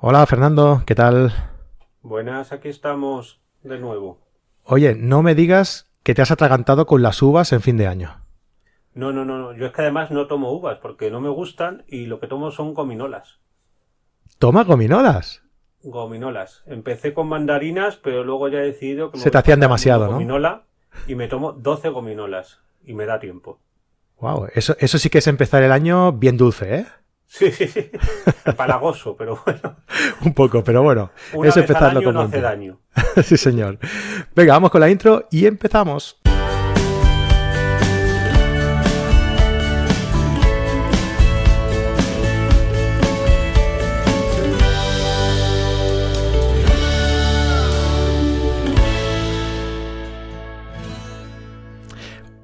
[0.00, 1.32] Hola Fernando, ¿qué tal?
[2.02, 4.20] Buenas, aquí estamos de nuevo.
[4.62, 8.24] Oye, no me digas que te has atragantado con las uvas en fin de año.
[8.94, 9.54] No, no, no, no.
[9.54, 12.52] Yo es que además no tomo uvas porque no me gustan y lo que tomo
[12.52, 13.40] son gominolas.
[14.38, 15.42] ¿Toma gominolas?
[15.82, 16.62] Gominolas.
[16.66, 20.12] Empecé con mandarinas, pero luego ya he decidido que me Se te hacían demasiado, ¿no?
[20.12, 20.62] Gominola
[21.08, 23.58] y me tomo 12 gominolas y me da tiempo.
[24.20, 26.86] Wow, eso, eso sí que es empezar el año bien dulce, ¿eh?
[27.30, 27.90] Sí, sí, sí.
[28.56, 29.76] Palagoso, pero bueno.
[30.22, 32.80] Un poco, pero bueno, Una es vez al empezarlo año con no hace daño.
[33.22, 33.78] sí, señor.
[34.34, 36.18] Venga, vamos con la intro y empezamos.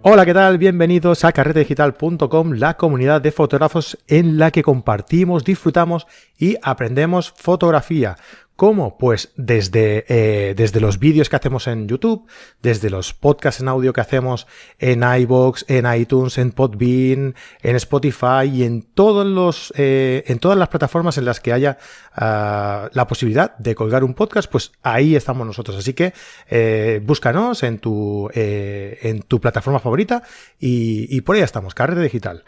[0.07, 0.59] Hola, ¿qué tal?
[0.59, 6.07] Bienvenidos a carretedigital.com, la comunidad de fotógrafos en la que compartimos, disfrutamos
[6.39, 8.19] y aprendemos fotografía.
[8.57, 8.99] ¿Cómo?
[8.99, 12.29] Pues desde, eh, desde los vídeos que hacemos en YouTube,
[12.63, 14.47] desde los podcasts en audio que hacemos
[14.79, 20.57] en iBox, en iTunes, en Podbean, en Spotify y en todos los, eh, en todas
[20.57, 21.79] las plataformas en las que haya
[22.15, 25.77] ah, la posibilidad de colgar un podcast, pues ahí estamos nosotros.
[25.77, 26.13] Así que
[26.49, 30.23] eh, búscanos en tu, eh, en tu plataforma favorita
[30.61, 32.45] y, por ahí estamos, Carrete Digital.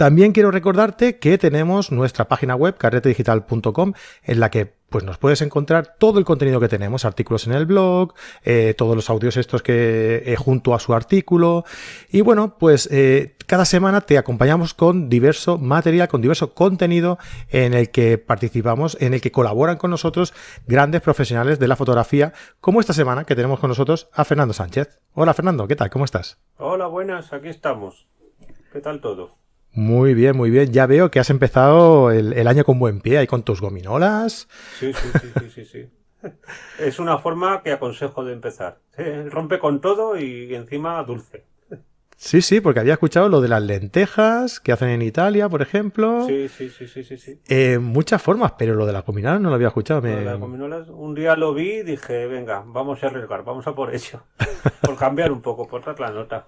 [0.00, 5.42] También quiero recordarte que tenemos nuestra página web, carretedigital.com, en la que pues nos puedes
[5.42, 9.62] encontrar todo el contenido que tenemos, artículos en el blog, eh, todos los audios estos
[9.62, 11.66] que eh, junto a su artículo.
[12.10, 17.18] Y bueno, pues eh, cada semana te acompañamos con diverso material, con diverso contenido
[17.50, 20.32] en el que participamos, en el que colaboran con nosotros
[20.66, 24.98] grandes profesionales de la fotografía, como esta semana que tenemos con nosotros a Fernando Sánchez.
[25.12, 25.90] Hola Fernando, ¿qué tal?
[25.90, 26.38] ¿Cómo estás?
[26.56, 28.06] Hola, buenas, aquí estamos.
[28.72, 29.40] ¿Qué tal todo?
[29.72, 30.72] Muy bien, muy bien.
[30.72, 34.48] Ya veo que has empezado el, el año con buen pie, ahí con tus gominolas.
[34.78, 35.88] Sí, sí, sí, sí, sí, sí.
[36.78, 38.78] Es una forma que aconsejo de empezar.
[38.98, 41.44] Eh, Rompe con todo y encima dulce.
[42.16, 46.26] Sí, sí, porque había escuchado lo de las lentejas que hacen en Italia, por ejemplo.
[46.26, 47.40] Sí, sí, sí, sí, sí, sí.
[47.48, 50.02] Eh, muchas formas, pero lo de las gominolas no lo había escuchado.
[50.02, 53.42] me- Lo de las gominolas, un día lo vi y dije, venga, vamos a arriesgar,
[53.44, 54.20] vamos a por ello.
[54.82, 56.46] Por cambiar un poco, por dar la nota.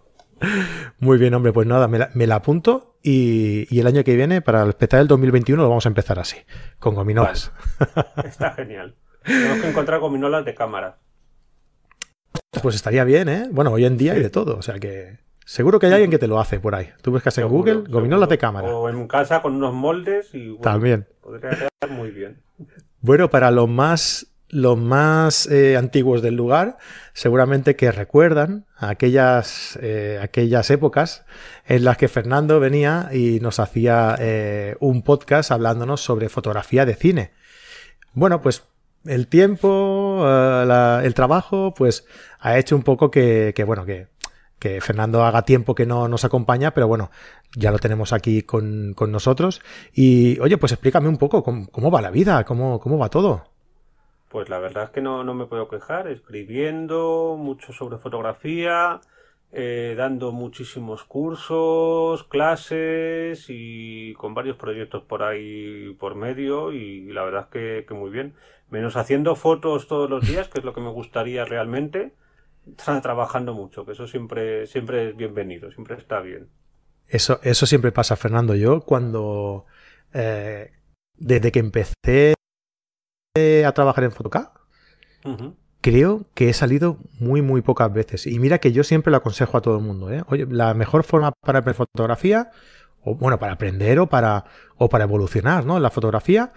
[0.99, 4.15] Muy bien, hombre, pues nada, me la, me la apunto y, y el año que
[4.17, 6.37] viene, para el espectáculo del 2021, lo vamos a empezar así,
[6.79, 7.53] con gominolas.
[8.25, 8.95] Está genial.
[9.25, 10.99] Tenemos que encontrar gominolas de cámara.
[12.63, 13.49] Pues estaría bien, ¿eh?
[13.51, 16.19] Bueno, hoy en día hay de todo, o sea que seguro que hay alguien que
[16.19, 16.91] te lo hace por ahí.
[17.03, 18.69] Tú buscas en Seguro, Google gominolas de cámara.
[18.69, 21.07] O en casa con unos moldes y bueno, También.
[21.21, 22.41] podría quedar muy bien.
[23.01, 26.77] Bueno, para los más, los más eh, antiguos del lugar,
[27.15, 31.25] seguramente que recuerdan aquellas, eh, aquellas épocas
[31.67, 36.95] en las que Fernando venía y nos hacía eh, un podcast hablándonos sobre fotografía de
[36.95, 37.33] cine.
[38.13, 38.65] Bueno, pues
[39.07, 42.05] el tiempo, el trabajo, pues
[42.39, 44.09] ha hecho un poco que, que, bueno, que,
[44.59, 47.11] que Fernando haga tiempo que no nos acompaña, pero bueno,
[47.57, 49.63] ya lo tenemos aquí con, con nosotros.
[49.95, 53.52] Y oye, pues explícame un poco cómo, cómo va la vida, cómo, cómo va todo.
[54.33, 58.99] Pues la verdad es que no, no me puedo quejar, escribiendo mucho sobre fotografía,
[59.53, 67.25] eh, dando muchísimos cursos, clases y con varios proyectos por ahí por medio y la
[67.25, 68.33] verdad es que, muy bien.
[68.71, 72.15] Menos haciendo fotos todos los días, que es lo que me gustaría realmente,
[72.79, 76.49] tra- trabajando mucho, que eso siempre, siempre es bienvenido, siempre está bien.
[77.07, 78.55] Eso, eso siempre pasa, Fernando.
[78.55, 79.67] Yo cuando,
[80.15, 80.73] eh,
[81.19, 82.33] desde que empecé
[83.35, 84.13] a trabajar en
[85.25, 85.57] Ujú.
[85.81, 88.27] creo que he salido muy, muy pocas veces.
[88.27, 90.11] Y mira que yo siempre lo aconsejo a todo el mundo.
[90.11, 90.23] ¿eh?
[90.29, 92.51] Oye, la mejor forma para aprender fotografía,
[93.03, 94.45] o bueno, para aprender o para,
[94.77, 95.77] o para evolucionar ¿no?
[95.79, 96.53] en la fotografía,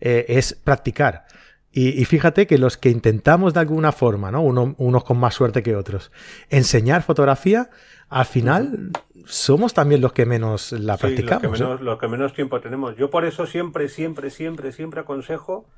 [0.00, 1.24] eh, es practicar.
[1.72, 4.40] Y, y fíjate que los que intentamos de alguna forma, ¿no?
[4.42, 6.10] Uno- unos con más suerte que otros,
[6.48, 7.70] enseñar fotografía,
[8.08, 8.90] al final
[9.24, 11.60] somos también los que menos la Sí, los que, practicamos.
[11.60, 11.84] ¿eh?
[11.84, 12.96] los que menos tiempo tenemos.
[12.96, 15.68] Yo por eso siempre, siempre, siempre, siempre aconsejo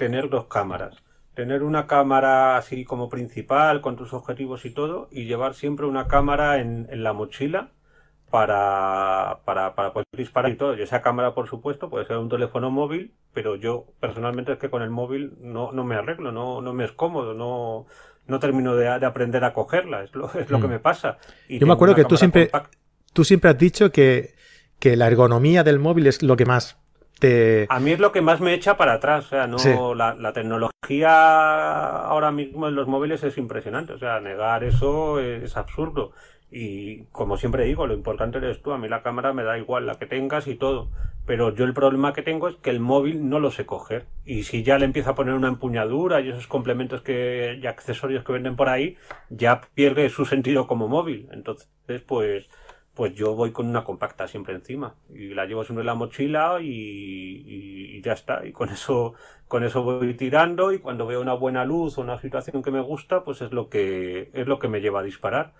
[0.00, 0.96] tener dos cámaras.
[1.34, 6.08] Tener una cámara así como principal, con tus objetivos y todo, y llevar siempre una
[6.08, 7.70] cámara en, en la mochila
[8.30, 10.76] para, para, para poder disparar y todo.
[10.76, 14.70] Y esa cámara, por supuesto, puede ser un teléfono móvil, pero yo personalmente es que
[14.70, 17.86] con el móvil no, no me arreglo, no, no me es cómodo, no,
[18.26, 20.62] no termino de, de aprender a cogerla, es lo, es lo Mm.
[20.62, 21.18] que me pasa.
[21.48, 22.76] Y Yo me acuerdo que tú siempre- compacta.
[23.12, 24.34] Tú siempre has dicho que,
[24.78, 26.78] que la ergonomía del móvil es lo que más
[27.20, 27.66] te...
[27.68, 29.70] A mí es lo que más me echa para atrás, o sea, no Sí.
[29.96, 30.70] la, la tecnología
[32.06, 36.12] ahora mismo en los móviles es impresionante, o sea, negar eso es absurdo.
[36.52, 39.86] Y como siempre digo, lo importante eres tú, a mí la cámara me da igual
[39.86, 40.88] la que tengas y todo,
[41.24, 44.06] pero yo el problema que tengo es que el móvil no lo sé coger.
[44.24, 48.24] Y si ya le empiezo a poner una empuñadura y esos complementos que, y accesorios
[48.24, 48.96] que venden por ahí,
[49.28, 51.28] ya pierde su sentido como móvil.
[51.30, 51.68] Entonces,
[52.04, 52.48] pues,
[52.94, 54.94] pues yo voy con una compacta siempre encima.
[55.14, 58.44] Y la llevo siempre en la mochila y, y, ya está.
[58.46, 59.14] Y con eso,
[59.48, 62.80] con eso voy tirando y cuando veo una buena luz o una situación que me
[62.80, 65.52] gusta, pues es lo que, es lo que me lleva a disparar.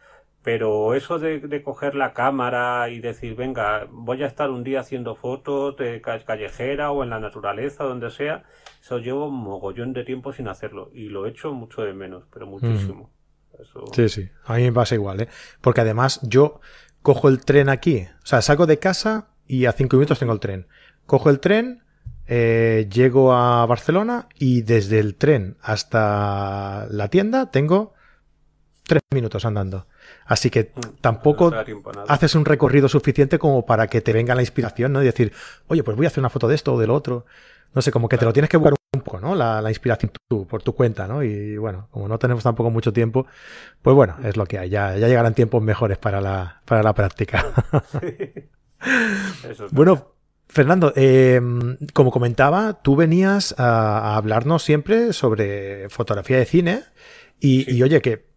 [0.43, 5.15] Pero eso de, coger la cámara y decir, venga, voy a estar un día haciendo
[5.15, 8.45] fotos de callejera o en la naturaleza, donde sea,
[8.81, 10.91] eso llevo un mogollón de tiempo sin hacerlo.
[10.95, 13.11] Y lo he hecho mucho de menos, pero muchísimo.
[13.93, 15.29] Sí, sí, a mí me pasa igual, ¿eh?
[15.61, 16.61] Porque además yo
[17.03, 20.41] cojo el tren aquí, o sea, salgo de casa y a cinco minutos tengo el
[20.41, 20.67] tren.
[21.07, 21.83] Cojo el tren,
[22.27, 27.95] eh, llego a Barcelona y desde el tren hasta la tienda tengo
[28.85, 29.87] tres minutos andando.
[30.27, 31.53] Así que mm, tampoco
[32.09, 35.03] haces un recorrido suficiente como para que te venga la inspiración, ¿no?
[35.03, 35.33] Y decir,
[35.69, 37.27] oye, pues voy a hacer una foto de esto o del otro.
[37.75, 38.80] No sé, como que te lo tienes que buscar
[39.21, 39.35] poco, ¿no?
[39.35, 41.23] La, inspiración tú, por tu cuenta, ¿no?
[41.23, 43.27] Y bueno, como no tenemos tampoco mucho tiempo,
[43.83, 44.71] pues bueno, es lo que hay.
[44.71, 47.45] Ya, ya llegarán tiempos mejores para la, para la práctica.
[49.71, 50.15] bueno,
[50.49, 56.83] Fernando, em, como comentaba, tú venías a, hablarnos siempre sobre fotografía de cine
[57.39, 58.31] y, y oye, que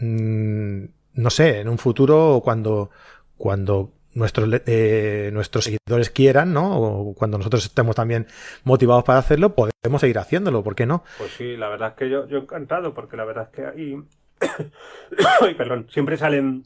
[0.00, 0.84] Mm,
[1.14, 2.90] no sé, en un futuro cuando,
[3.36, 6.78] cuando nuestros, eh, nuestros seguidores quieran, ¿no?
[6.78, 8.26] O cuando nosotros estemos también
[8.64, 11.04] motivados para hacerlo, podemos seguir haciéndolo, ¿por qué no?
[11.18, 13.96] Pues sí, la verdad es que yo, yo encantado, porque la verdad es que ahí,
[15.56, 16.64] perdón, siempre salen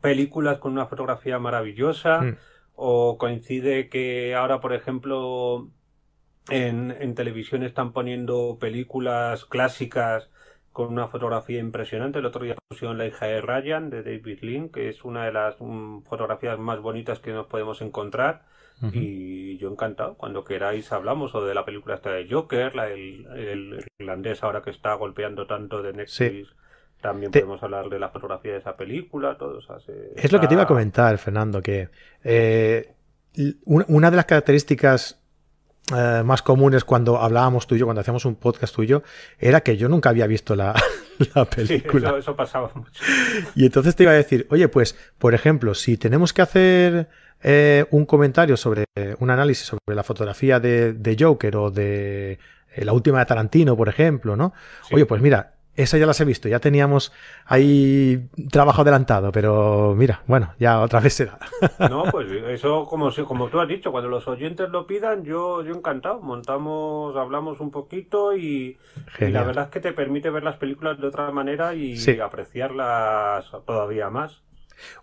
[0.00, 2.36] películas con una fotografía maravillosa, mm.
[2.76, 5.68] o coincide que ahora, por ejemplo,
[6.48, 10.30] en, en televisión están poniendo películas clásicas
[10.72, 12.18] con una fotografía impresionante.
[12.18, 15.32] El otro día pusieron La hija de Ryan de David Lynn, que es una de
[15.32, 18.42] las mm, fotografías más bonitas que nos podemos encontrar.
[18.94, 23.84] Y yo encantado, cuando queráis hablamos o de la película esta de Joker, la, el,
[23.98, 26.54] irlandés ahora que está golpeando tanto de Netflix.
[27.02, 29.58] También podemos hablar de la fotografía de esa película, todo
[30.16, 31.90] Es lo que te iba a comentar, Fernando, que
[32.24, 32.94] eh,
[33.66, 35.19] una de las características
[35.96, 39.02] eh, más comunes cuando hablábamos tú y yo, cuando hacíamos un podcast tuyo,
[39.38, 40.74] era que yo nunca había visto la,
[41.56, 42.16] película.
[42.18, 43.02] eso, pasaba mucho.
[43.54, 47.08] Y entonces te iba a decir, oye, pues, por ejemplo, si tenemos que hacer
[47.42, 48.84] eh, un comentario sobre,
[49.18, 52.38] un análisis sobre la fotografía de, Joker o de
[52.74, 54.52] eh, la última de Tarantino, por ejemplo, ¿no?
[54.92, 57.12] Oye, pues mira, esa ya las he visto, ya teníamos
[57.46, 61.38] ahí trabajo adelantado, pero mira, bueno, ya otra vez será.
[61.90, 65.74] No, pues eso como, como tú has dicho, cuando los oyentes lo pidan, yo, yo
[65.74, 68.78] encantado, montamos, hablamos un poquito y,
[69.18, 74.10] la verdad es que te permite ver las películas de otra manera y apreciarlas todavía
[74.10, 74.42] más.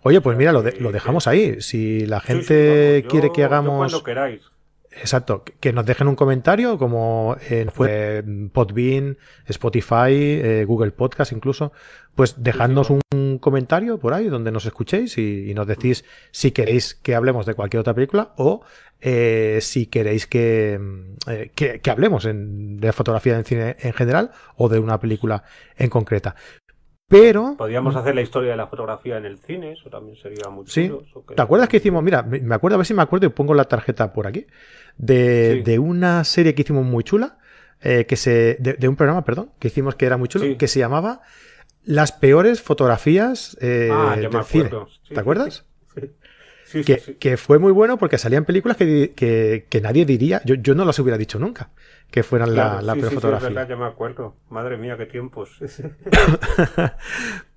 [0.02, 1.60] Oye, pues mira, lo, lo dejamos ahí.
[1.60, 3.76] Si la gente quiere que hagamos...
[3.76, 4.50] cuando queráis.
[5.00, 9.16] Exacto, que nos dejen un comentario como en Podbean,
[9.46, 11.72] Spotify, eh, Google Podcast incluso,
[12.14, 17.14] pues dejadnos un comentario por ahí donde nos escuchéis y, nos decís si queréis que
[17.14, 18.62] hablemos de cualquier otra película o
[19.00, 20.80] eh, si queréis que,
[21.28, 25.44] eh, que, hablemos en, de fotografía en cine en general o de una película
[25.76, 26.34] en concreta.
[27.08, 27.54] Pero.
[27.56, 30.90] Podríamos hacer la historia de la fotografía en el cine, eso también sería muy Sí.
[31.34, 32.02] ¿Te acuerdas que hicimos?
[32.02, 34.46] Mira, me acuerdo, a ver si me acuerdo y pongo la tarjeta por aquí.
[34.98, 37.38] De, de una serie que hicimos muy chula,
[37.80, 38.56] eh, que se.
[38.60, 41.22] De, un programa, perdón, que hicimos que era muy chulo, que se llamaba
[41.84, 44.70] Las peores fotografías eh, ah, del cine.
[45.08, 45.64] ¿Te acuerdas?
[46.70, 46.84] Sí.
[46.84, 50.74] Que, que, fue muy bueno porque salían películas que, que, que nadie diría, yo, yo
[50.74, 51.70] no las hubiera dicho nunca
[52.10, 53.48] que fueran la, la fotografía.
[53.48, 54.36] Sí, verdad, ya me acuerdo.
[54.48, 55.58] Madre mía, qué tiempos.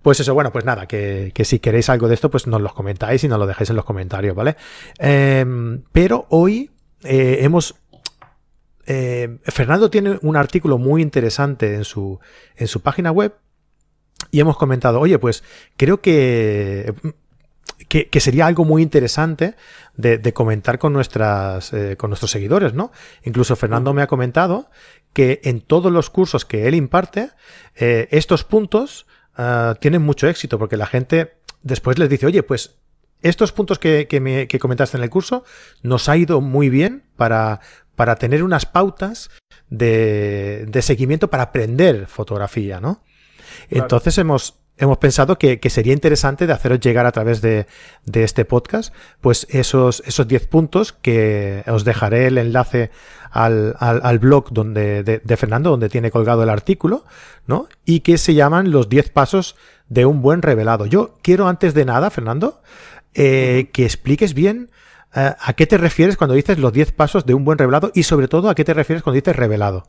[0.02, 2.74] pues eso, bueno, pues nada, que, que, si queréis algo de esto, pues nos lo
[2.74, 4.58] comentáis y nos lo dejáis en los comentarios, ¿vale?
[5.00, 6.72] Em, pero hoy
[7.04, 7.76] eh, hemos...
[8.88, 12.20] Eh, Fernando tiene un artículo muy interesante en su,
[12.58, 13.34] en su página web
[14.32, 15.44] y hemos comentado, oye, pues
[15.78, 16.94] creo que
[17.88, 19.56] que, sería algo muy interesante
[19.96, 22.92] de, comentar con, nuestras, eh, con nuestros seguidores, ¿no?
[23.24, 24.70] Incluso Fernando me ha comentado
[25.14, 27.30] que en todos los cursos que él imparte,
[27.76, 31.34] eh, estos puntos ah, tienen mucho éxito, porque la gente
[31.64, 32.76] después les dice, oye, pues
[33.22, 35.44] estos puntos que, me, que comentaste en el curso
[35.84, 37.60] nos ha ido muy bien para,
[37.96, 39.30] para tener unas pautas
[39.70, 43.04] de, de seguimiento para aprender fotografía, ¿no?
[43.70, 47.68] Entonces hemos, hemos pensado que, sería interesante de haceros llegar a través de,
[48.14, 52.92] este podcast, pues esos, esos 10 puntos que os dejaré el enlace
[53.30, 57.06] al, al, blog donde, de, Fernando, donde tiene colgado el artículo,
[57.46, 57.70] ¿no?
[57.86, 59.56] Y que se llaman los 10 pasos
[59.88, 60.86] de un buen revelado.
[60.88, 62.62] Yo quiero antes de nada, Fernando,
[63.14, 64.72] eh, que expliques bien
[65.14, 67.92] eh, ¿a qué te refieres cuando dices los 10 pasos de un buen revelado?
[67.94, 69.84] Y sobre todo, ¿a qué te refieres cuando dices revelado?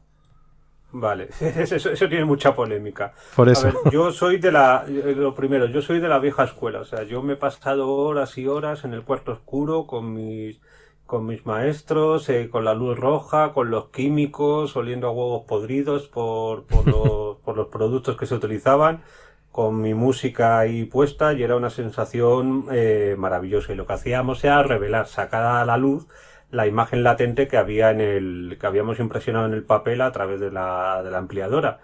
[0.93, 3.13] Vale, eso, tiene mucha polémica.
[3.35, 3.73] Por eso.
[3.91, 7.23] yo soy de la, lo primero, yo soy de la vieja escuela, o sea, yo
[7.23, 10.61] me he pasado horas y horas en el cuarto oscuro con mis,
[11.07, 16.09] con mis maestros, eh, con la luz roja, con los químicos, oliendo a huevos podridos
[16.09, 19.03] por, por, los, por los productos que se utilizaban,
[19.51, 23.73] con mi música ahí puesta y era una sensación eh, maravillosa.
[23.73, 26.07] Y lo que hacíamos era revelar, sacar a la luz
[26.53, 30.41] la imagen latente que había en el, que habíamos impresionado en el papel a través
[30.41, 31.81] de la, de la ampliadora.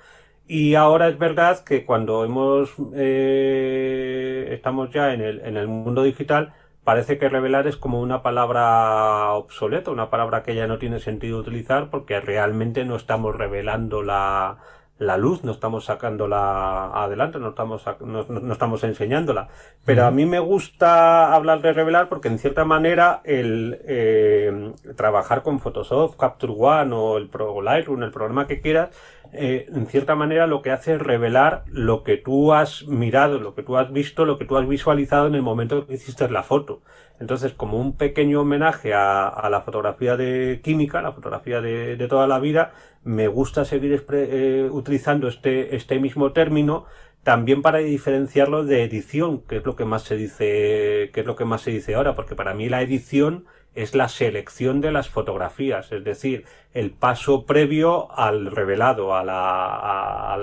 [0.46, 6.02] Y ahora es verdad que cuando hemos, eh, estamos ya en el, en el mundo
[6.02, 11.00] digital, parece que revelar es como una palabra obsoleta, una palabra que ya no tiene
[11.00, 14.58] sentido utilizar porque realmente no estamos revelando la,
[14.98, 19.48] la luz, no estamos sacándola adelante, no estamos, no, estamos enseñándola.
[19.84, 25.42] Pero a mí me gusta hablar de revelar porque en cierta manera el eh, trabajar
[25.42, 28.90] con Photoshop, Capture One o el Pro Lightroom, el programa que quieras,
[29.32, 33.54] eh, en cierta manera lo que hace es revelar lo que tú has mirado, lo
[33.54, 36.42] que tú has visto, lo que tú has visualizado en el momento que hiciste la
[36.42, 36.80] foto.
[37.20, 42.38] Entonces, como un pequeño homenaje a, la fotografía de química, la fotografía de, toda la
[42.38, 42.72] vida,
[43.08, 46.84] me gusta seguir eh, utilizando este, este mismo término
[47.22, 51.34] también para diferenciarlo de edición, que es lo que más se dice, que es lo
[51.34, 55.08] que más se dice ahora, porque para mí la edición es la selección de las
[55.08, 60.34] fotografías, es decir, el paso previo al revelado, a, la,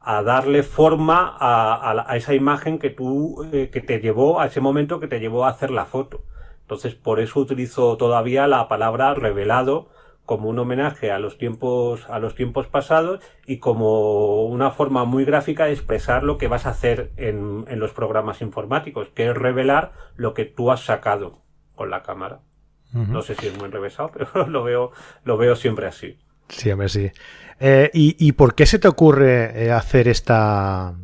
[0.00, 4.98] a, darle forma a, esa imagen que tú, eh, que te llevó, a ese momento
[4.98, 6.24] que te llevó a hacer la foto.
[6.62, 9.93] Entonces, por eso utilizo todavía la palabra revelado
[10.24, 15.24] como un homenaje a los tiempos, a los tiempos pasados y como una forma muy
[15.24, 19.34] gráfica de expresar lo que vas a hacer en, en los programas informáticos, que es
[19.36, 21.42] revelar lo que tú has sacado
[21.74, 22.40] con la cámara.
[22.94, 24.92] No sé si es muy enrevesado, pero lo veo,
[25.24, 26.16] lo veo siempre así.
[26.48, 27.10] Siempre sí.
[27.58, 30.94] Eh, y, por qué se te ocurre eh, hacer esta,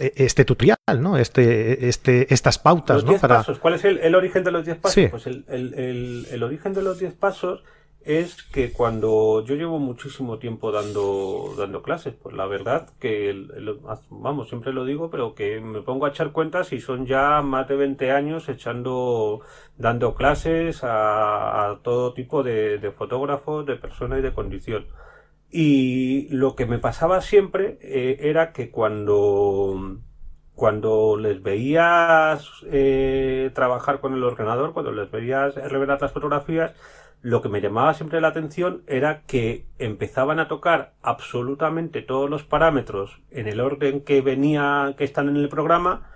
[0.00, 1.18] e, este tutorial, ¿no?
[1.18, 3.16] Este, este, estas pautas, ¿no?
[3.18, 3.58] pasos.
[3.58, 5.10] ¿Cuál es el, origen de los 10 pasos?
[5.10, 7.62] Pues el, el, el, origen de los 10 pasos
[8.06, 13.34] es que cuando yo llevo muchísimo tiempo dando, dando clases, pues la verdad que,
[14.10, 17.66] vamos, siempre lo digo, pero que me pongo a echar cuentas y son ya más
[17.66, 19.40] de 20 años echando,
[19.76, 24.86] dando clases a, todo tipo de, fotógrafos, de personas y de condición.
[25.50, 29.98] Y lo que me pasaba siempre eh, era que cuando,
[30.56, 36.72] cuando les veías eh, trabajar con el ordenador, cuando les veías revelar las fotografías,
[37.20, 42.42] lo que me llamaba siempre la atención era que empezaban a tocar absolutamente todos los
[42.42, 46.10] parámetros en el orden que venía, que están en el programa,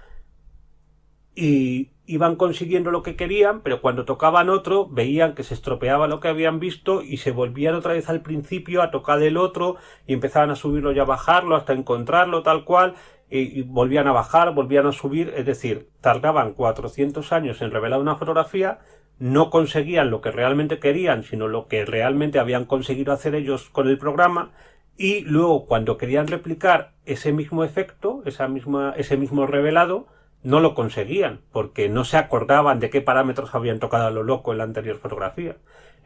[1.35, 6.19] y iban consiguiendo lo que querían, pero cuando tocaban otro veían que se estropeaba lo
[6.19, 10.15] que habían visto y se volvían otra vez al principio a tocar el otro y
[10.15, 12.95] empezaban a subirlo y a bajarlo hasta encontrarlo tal cual
[13.31, 18.17] y, volvían a bajar, volvían a subir, es decir, tardaban 400 años en revelar una
[18.17, 18.81] fotografía
[19.21, 23.87] no conseguían lo que realmente querían, sino lo que realmente habían conseguido hacer ellos con
[23.87, 24.51] el programa,
[24.97, 30.07] y luego cuando querían replicar ese mismo efecto, esa misma, ese mismo revelado,
[30.43, 34.53] no lo conseguían, porque no se acordaban de qué parámetros habían tocado a lo loco
[34.53, 35.57] en la anterior fotografía.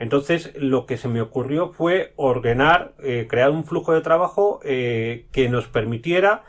[0.01, 5.27] Entonces, lo que se me ocurrió fue ordenar, eh, crear un flujo de trabajo eh,
[5.31, 6.43] que nos permitiera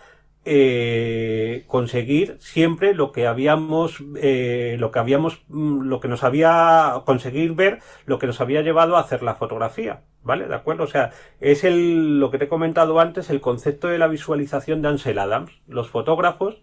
[0.46, 7.02] eh, conseguir siempre lo que habíamos eh, lo que habíamos mm, lo que nos había
[7.06, 10.88] conseguir ver lo que nos había llevado a hacer la fotografía vale de acuerdo o
[10.88, 14.90] sea es el lo que te he comentado antes el concepto de la visualización de
[14.90, 15.52] Ansel Adams.
[15.68, 16.62] Los fotógrafos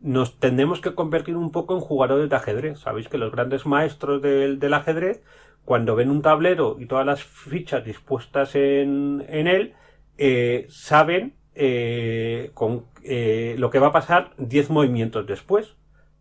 [0.00, 2.80] nos tendemos que convertir un poco en jugadores de ajedrez.
[2.80, 5.22] Sabéis que los grandes maestros del, del ajedrez
[5.64, 9.74] cuando ven un tablero y todas las fichas dispuestas en, en él
[10.18, 15.74] eh, saben eh, con eh, lo que va a pasar 10 movimientos después.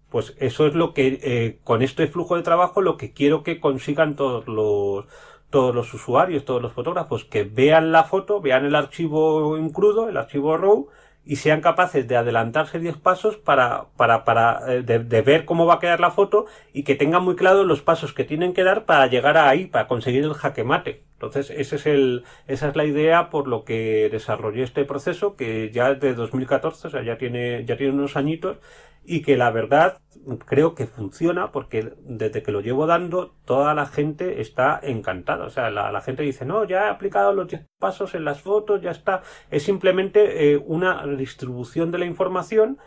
[0.09, 3.59] Pues eso es lo que, eh, con este flujo de trabajo, lo que quiero que
[3.59, 5.05] consigan todos los,
[5.49, 10.07] todos los usuarios, todos los fotógrafos, que vean la foto, vean el archivo en crudo,
[10.09, 10.87] el archivo RAW,
[11.25, 15.65] y sean capaces de adelantarse 10 pasos para, para, para eh, de, de, ver cómo
[15.65, 18.63] va a quedar la foto y que tengan muy claro los pasos que tienen que
[18.63, 21.03] dar para llegar ahí, para conseguir el jaque mate.
[21.13, 25.71] Entonces, ese es el, esa es la idea por lo que desarrollé este proceso, que
[25.71, 28.57] ya es de 2014, o sea, ya tiene, ya tiene unos añitos,
[29.05, 30.01] y que la verdad
[30.45, 35.45] creo que funciona porque desde que lo llevo dando toda la gente está encantada.
[35.45, 38.81] O sea, la, gente dice, no, ya he aplicado los 10 pasos en las fotos,
[38.81, 39.21] ya está.
[39.51, 42.77] Es simplemente eh, una distribución de la información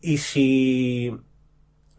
[0.00, 1.18] y si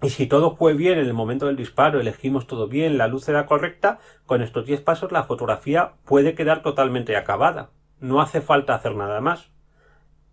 [0.01, 3.27] y si todo fue bien en el momento del disparo, elegimos todo bien, la luz
[3.27, 7.71] era correcta, con estos 10 pasos la fotografía puede quedar totalmente acabada.
[7.99, 9.49] No hace falta hacer nada más.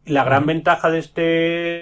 [0.04, 1.22] La gran ventaja de este,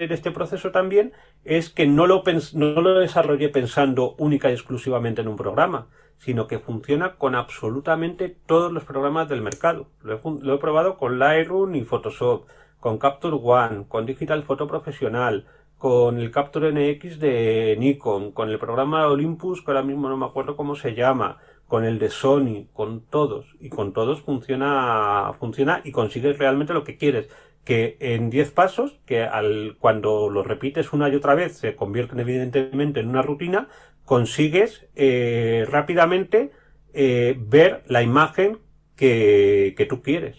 [0.07, 1.13] de este proceso también
[1.45, 2.23] es que no lo,
[2.55, 5.87] no lo desarrollé pensando única y exclusivamente en un programa,
[6.19, 9.87] sino que funciona con absolutamente todos los programas del mercado.
[10.03, 10.15] Lo
[10.55, 12.47] he, probado con Lightroom y Photoshop,
[12.79, 15.47] con Capture One, con Digital Photo Profesional,
[15.79, 20.27] con el Capture NX de Nikon, con el programa Olympus, que ahora mismo no me
[20.27, 23.47] acuerdo cómo se llama, con el de Sony, con todos.
[23.59, 27.31] Y con todos funciona, funciona y consigues realmente lo que quieres.
[27.65, 32.19] Que en 10 pasos, que al, cuando lo repites una y otra vez se convierten
[32.21, 33.69] evidentemente en una rutina,
[34.05, 36.51] consigues eh, rápidamente
[36.93, 38.59] eh, ver la imagen
[38.97, 40.39] que, que tú quieres.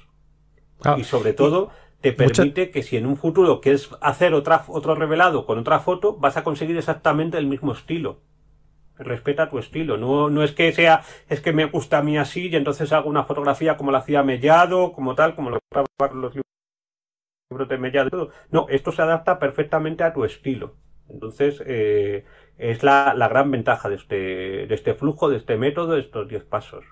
[0.83, 1.69] Ah, y sobre todo,
[2.01, 6.17] te permite que si en un futuro quieres hacer otra, otro revelado con otra foto,
[6.17, 8.19] vas a conseguir exactamente el mismo estilo.
[8.97, 9.97] Respeta tu estilo.
[9.97, 13.09] No, no es que sea, es que me gusta a mí así y entonces hago
[13.09, 15.59] una fotografía como la hacía Mellado, como tal, como lo
[16.13, 16.35] los
[17.57, 18.09] de.
[18.09, 18.29] Todo.
[18.51, 20.75] No, esto se adapta perfectamente a tu estilo.
[21.09, 22.25] Entonces, eh,
[22.57, 24.15] es la, la, gran ventaja de este,
[24.67, 26.85] de este flujo, de este método, de estos 10 pasos.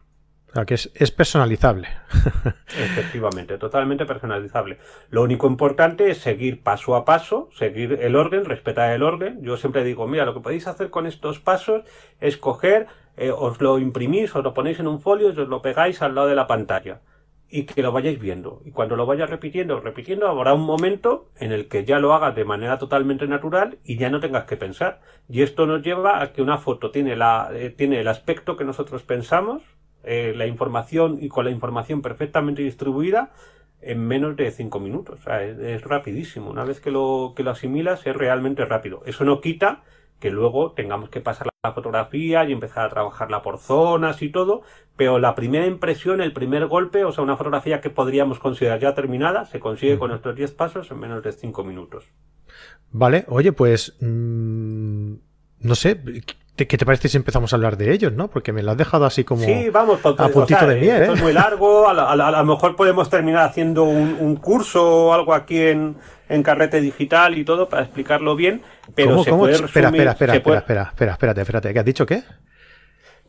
[0.50, 1.88] O sea, que es, es personalizable.
[2.78, 4.80] Efectivamente, totalmente personalizable.
[5.10, 9.44] Lo único importante es seguir paso a paso, seguir el orden, respetar el orden.
[9.44, 11.84] Yo siempre digo, mira, lo que podéis hacer con estos pasos
[12.20, 15.62] es coger, eh, os lo imprimís, os lo ponéis en un folio y os lo
[15.62, 17.02] pegáis al lado de la pantalla.
[17.50, 18.62] Y que lo vayáis viendo.
[18.64, 22.36] Y cuando lo vayas repitiendo, repitiendo, habrá un momento en el que ya lo hagas
[22.36, 25.02] de manera totalmente natural y ya no tengas que pensar.
[25.28, 28.66] Y esto nos lleva a que una foto tiene, la, eh, tiene el aspecto que
[28.66, 29.64] nosotros pensamos,
[30.04, 33.32] eh, la información y con la información perfectamente distribuida
[33.82, 35.20] en menos de cinco minutos.
[35.20, 36.50] O sea, es, rapidísimo.
[36.50, 39.02] Una vez que lo, que lo asimilas es realmente rápido.
[39.06, 39.84] Eso no quita
[40.20, 44.62] que luego tengamos que pasar la fotografía y empezar a trabajarla por zonas y todo,
[44.96, 48.94] pero la primera impresión, el primer golpe, o sea, una fotografía que podríamos considerar ya
[48.94, 52.06] terminada, se consigue con estos 10 pasos en menos de cinco minutos.
[52.92, 55.14] Vale, oye, pues mm,
[55.60, 56.02] no sé,
[56.68, 58.28] ¿Qué te parece si empezamos a hablar de ellos, no?
[58.30, 61.02] Porque me lo has dejado así como sí, vamos, a puntito de miel.
[61.02, 61.24] Esto es ¿eh?
[61.24, 66.44] muy largo, a, lo mejor podemos terminar haciendo un, curso o algo aquí en, en,
[66.44, 68.62] Carrete Digital y todo para explicarlo bien,
[68.96, 72.06] pero ¿Cómo, se puede espera, espera, espera, espera, espera, espera, espérate, espérate, ¿qué has dicho
[72.06, 72.24] qué?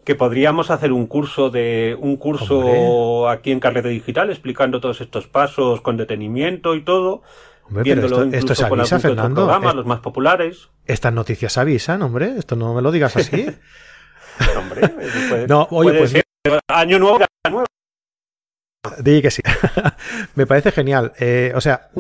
[0.05, 5.27] Que podríamos hacer un curso de un curso aquí en Carrete Digital explicando todos estos
[5.27, 7.23] pasos con detenimiento y todo
[7.71, 9.47] viéndolo esto, se avisa, Fernando.
[9.47, 10.69] Programas, los más populares.
[10.87, 12.35] Estas noticias avisan, hombre.
[12.39, 13.47] Esto no me lo digas así.
[14.59, 14.89] hombre,
[15.29, 16.25] puede, no, oye, pues ser
[16.69, 17.19] año nuevo,
[17.51, 17.67] nuevo.
[18.99, 19.43] Dí que sí.
[20.35, 21.13] me parece genial.
[21.19, 21.91] Eh, o sea,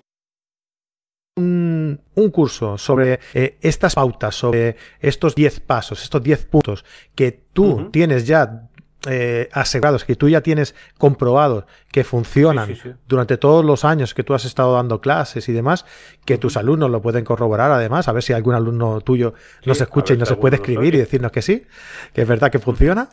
[1.36, 7.32] un, un curso sobre eh, estas pautas, sobre estos 10 pasos, estos 10 puntos que
[7.52, 7.90] tú uh -huh.
[7.90, 8.69] tienes ya
[9.06, 12.90] eh, asegurados, que tú ya tienes comprobados que funcionan sí, sí, sí.
[13.08, 15.86] durante todos los años que tú has estado dando clases y demás,
[16.24, 19.34] que tus alumnos lo pueden corroborar además, a ver si algún alumno tuyo
[19.64, 21.66] nos escucha y nos puede escribir y decirnos que sí,
[22.12, 23.08] que es verdad que funciona.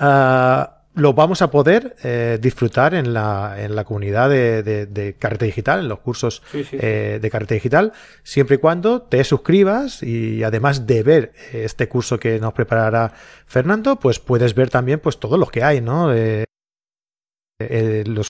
[0.00, 5.14] Uh, lo vamos a poder eh, disfrutar en la, en la comunidad de, de, de,
[5.14, 9.24] Carrete Digital, en los cursos sí, sí, eh, de Carrete Digital, siempre y cuando te
[9.24, 13.12] suscribas y además de ver este curso que nos preparará
[13.46, 16.12] Fernando, pues puedes ver también pues todos los que hay, ¿no?
[16.14, 16.44] Eh,
[17.58, 18.28] eh los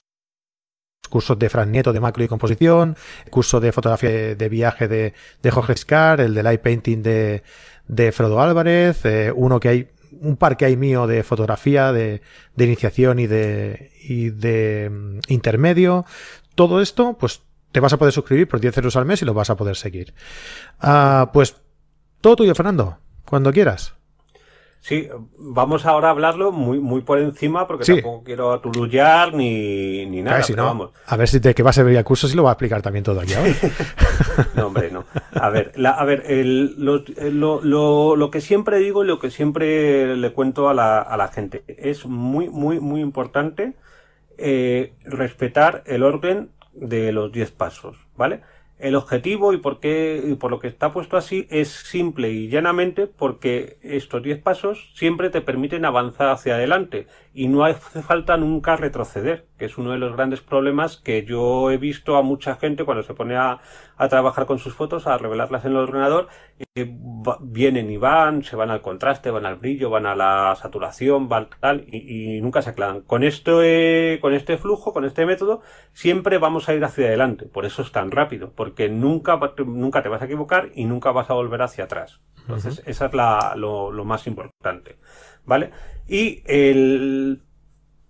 [1.10, 4.86] cursos de Fran Nieto de macro y composición, el curso de fotografía de, de viaje
[4.88, 7.42] de, de Jorge Scar, el de light painting de,
[7.88, 9.88] de Frodo Álvarez, eh, uno que hay
[10.20, 12.22] un par que hay mío de fotografía, de,
[12.56, 16.04] de iniciación y de, y de um, intermedio.
[16.54, 17.42] Todo esto, pues
[17.72, 19.76] te vas a poder suscribir por 10 euros al mes y lo vas a poder
[19.76, 20.14] seguir.
[20.82, 21.56] Uh, pues
[22.20, 23.94] todo tuyo, Fernando, cuando quieras.
[24.80, 27.94] Sí, vamos ahora a hablarlo muy, muy por encima porque sí.
[27.96, 30.42] tampoco quiero atulullar ni, ni nada.
[30.42, 30.90] si no, vamos.
[31.06, 32.80] A ver si de qué va a servir el curso si lo va a explicar
[32.80, 33.52] también todo aquí ahora.
[34.54, 35.04] no, hombre, no.
[35.34, 39.18] A ver, la, a ver el, lo, lo, lo, lo, que siempre digo y lo
[39.18, 43.74] que siempre le cuento a la, a la gente es muy, muy, muy importante
[44.38, 48.40] eh, respetar el orden de los 10 pasos, ¿vale?
[48.80, 52.48] El objetivo y por qué y por lo que está puesto así es simple y
[52.48, 58.36] llanamente porque estos 10 pasos siempre te permiten avanzar hacia adelante y no hace falta
[58.36, 62.56] nunca retroceder, que es uno de los grandes problemas que yo he visto a mucha
[62.56, 63.60] gente cuando se pone a,
[63.96, 66.28] a trabajar con sus fotos, a revelarlas en el ordenador,
[66.74, 66.96] eh,
[67.40, 71.48] vienen y van, se van al contraste, van al brillo, van a la saturación, van
[71.60, 73.02] tal, y, y nunca se aclaran.
[73.02, 75.62] Con esto, eh, con este flujo, con este método,
[75.92, 77.46] siempre vamos a ir hacia adelante.
[77.46, 81.30] Por eso es tan rápido, porque nunca, nunca te vas a equivocar y nunca vas
[81.30, 82.20] a volver hacia atrás.
[82.40, 84.98] Entonces, esa es la, lo, lo, más importante.
[85.44, 85.70] ¿Vale?
[86.08, 87.42] Y el,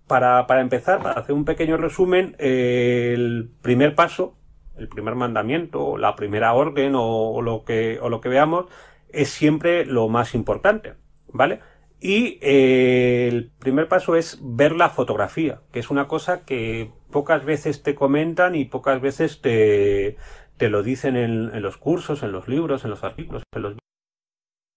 [0.07, 4.35] para, para empezar, para hacer un pequeño resumen, el primer paso,
[4.77, 8.65] el primer mandamiento, la primera orden o, lo que, o lo que veamos,
[9.09, 10.95] es siempre lo más importante.
[11.33, 11.59] ¿Vale?
[12.01, 17.45] Y eh, el primer paso es ver la fotografía, que es una cosa que pocas
[17.45, 20.17] veces te comentan y pocas veces te,
[20.57, 23.75] te lo dicen en, en los cursos, en los libros, en los artículos, en los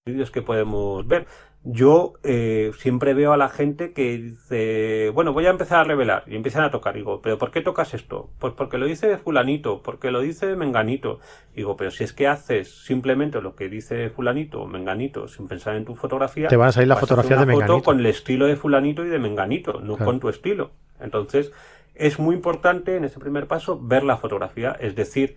[0.07, 1.27] vídeos que podemos ver.
[1.63, 6.25] Yo eh, siempre veo a la gente que dice, bueno, voy a empezar a revelar
[6.27, 6.95] y empiezan a tocar.
[6.95, 8.29] Digo, pero ¿por qué tocas esto?
[8.39, 11.21] Pues porque lo dice fulanito, porque lo dice menganito.
[11.57, 15.75] Digo, pero si es que haces simplemente lo que dice fulanito o menganito sin pensar
[15.77, 17.83] en tu fotografía, te van a salir la fotografía de menganito.
[17.83, 20.73] con el estilo de fulanito y de menganito, no con tu estilo.
[21.01, 21.51] Entonces,
[21.95, 25.37] es muy importante en ese primer paso ver la fotografía, es decir,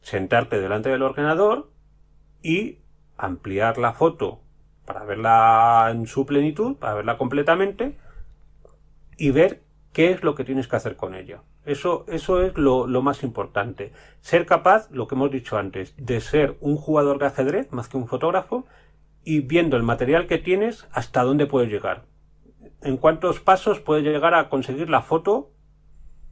[0.00, 1.70] sentarte delante del ordenador
[2.42, 2.78] y
[3.20, 4.40] ampliar la foto
[4.84, 7.96] para verla en su plenitud, para verla completamente
[9.16, 11.42] y ver qué es lo que tienes que hacer con ella.
[11.64, 13.92] Eso, eso es lo, más importante.
[14.20, 17.98] Ser capaz, lo que hemos dicho antes, de ser un jugador de ajedrez más que
[17.98, 18.66] un fotógrafo
[19.22, 22.04] y viendo el material que tienes hasta dónde puedes llegar.
[22.80, 25.52] En cuántos pasos puedes llegar a conseguir la foto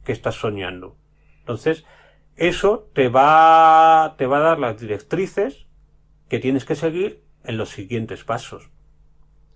[0.03, 0.97] que estás soñando.
[1.41, 1.85] Entonces,
[2.35, 5.68] eso te va, te va a dar las directrices
[6.29, 8.69] que tienes que seguir en los siguientes pasos.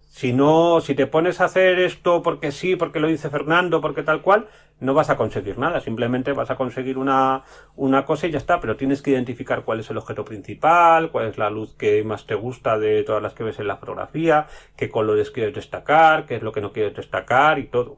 [0.08, 4.04] Si no, si te pones a hacer esto porque sí, porque lo dice Fernando, porque
[4.04, 4.48] tal cual,
[4.80, 5.80] no vas a conseguir nada.
[5.80, 7.44] Simplemente vas a conseguir una,
[7.76, 8.60] una cosa y ya está.
[8.60, 12.28] Pero tienes que identificar cuál es el objeto principal, cuál es la luz que más
[12.28, 14.46] te gusta de todas las que ves en la fotografía,
[14.78, 17.98] qué colores quieres destacar, qué es lo que no quieres destacar y todo.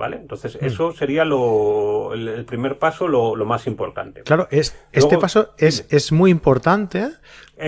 [0.00, 0.16] ¿Vale?
[0.16, 0.64] Entonces, mm.
[0.64, 4.22] eso sería lo, el, primer paso, lo, lo, más importante.
[4.22, 7.10] Claro, es, este paso es, es muy importante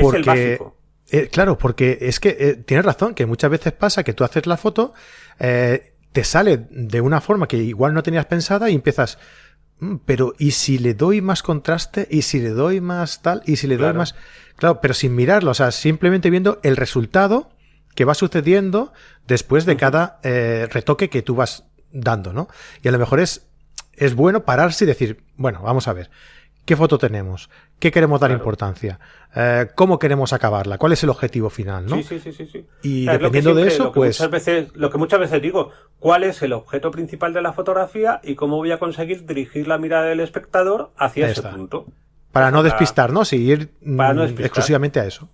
[0.00, 0.76] porque, es el básico.
[1.10, 4.46] Eh, claro, porque es que eh, tienes razón, que muchas veces pasa que tú haces
[4.46, 4.94] la foto,
[5.40, 9.18] eh, te sale de una forma que igual no tenías pensada y empiezas,
[9.80, 12.08] mm, pero ¿y si le doy más contraste?
[12.10, 13.42] ¿Y si le doy más tal?
[13.44, 14.14] ¿Y si le doy más...?
[14.56, 17.50] Claro, pero sin mirarlo, o sea, simplemente viendo el resultado
[17.94, 18.94] que va sucediendo
[19.26, 22.48] después de cada retoque que tú vas dando, ¿no?
[22.82, 23.46] Y a lo mejor es,
[23.94, 26.10] es bueno pararse y decir, bueno, vamos a ver,
[26.64, 27.50] ¿qué foto tenemos?
[27.78, 29.00] ¿Qué queremos dar importancia?
[29.34, 30.78] Eh, ¿Cómo queremos acabarla?
[30.78, 31.86] ¿Cuál es el objetivo final?
[31.86, 31.96] ¿no?
[31.96, 32.66] Sí, sí, sí, sí.
[32.82, 34.20] Y dependiendo de eso, pues.
[34.20, 38.20] Muchas veces, lo que muchas veces digo, ¿cuál es el objeto principal de la fotografía
[38.22, 41.86] y cómo voy a conseguir dirigir la mirada del espectador hacia ese punto?
[42.30, 44.00] Para no despistarnos y ir mm,
[44.38, 45.28] exclusivamente a eso.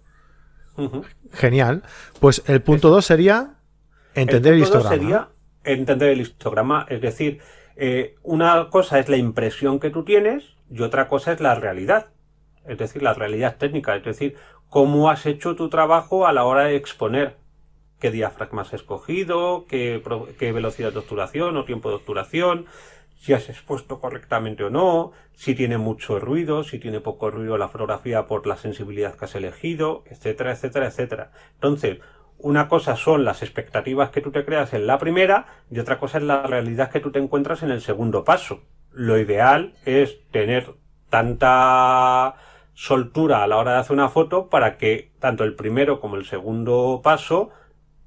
[1.33, 1.83] Genial.
[2.21, 3.57] Pues el punto 2 sería
[4.15, 4.89] entender el, histograma.
[4.89, 5.29] sería
[5.73, 7.41] entender el histograma, es decir,
[7.77, 12.09] eh, una cosa es la impresión que tú tienes y otra cosa es la realidad
[12.69, 14.37] es decir, la realidad técnica, es decir,
[14.69, 17.37] cómo has hecho tu trabajo a la hora de exponer,
[17.99, 20.03] qué diafragma has escogido, qué,
[20.39, 22.67] qué velocidad de obturación o tiempo de obturación,
[23.19, 27.69] si has expuesto correctamente o no, si tiene mucho ruido, si tiene poco ruido la
[27.69, 31.33] fotografía por la sensibilidad que has elegido, etcétera, etcétera, etcétera.
[31.55, 31.99] Entonces,
[32.39, 36.19] una cosa son las expectativas que tú te creas en la primera y otra cosa
[36.19, 38.63] es la realidad que tú te encuentras en el segundo paso.
[38.93, 40.75] Lo ideal es tener
[41.11, 42.35] tanta
[42.75, 46.25] soltura a la hora de hacer una foto para que tanto el primero como el
[46.25, 47.51] segundo paso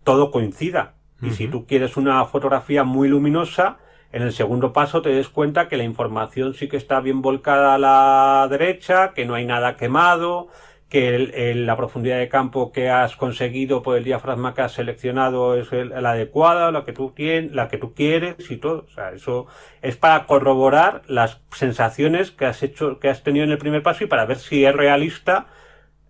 [0.03, 0.95] todo coincida.
[1.21, 3.77] Y si tú quieres una fotografía muy luminosa,
[4.11, 7.75] en el segundo paso te des cuenta que la información sí que está bien volcada
[7.75, 10.47] a la derecha, que no hay nada quemado,
[10.91, 15.71] que la profundidad de campo que has conseguido por el diafragma que has seleccionado es
[15.71, 18.85] la adecuada, la que tú tienes, la que tú quieres y todo.
[18.87, 19.47] O sea, eso
[19.81, 24.03] es para corroborar las sensaciones que has hecho, que has tenido en el primer paso
[24.03, 25.47] y para ver si es realista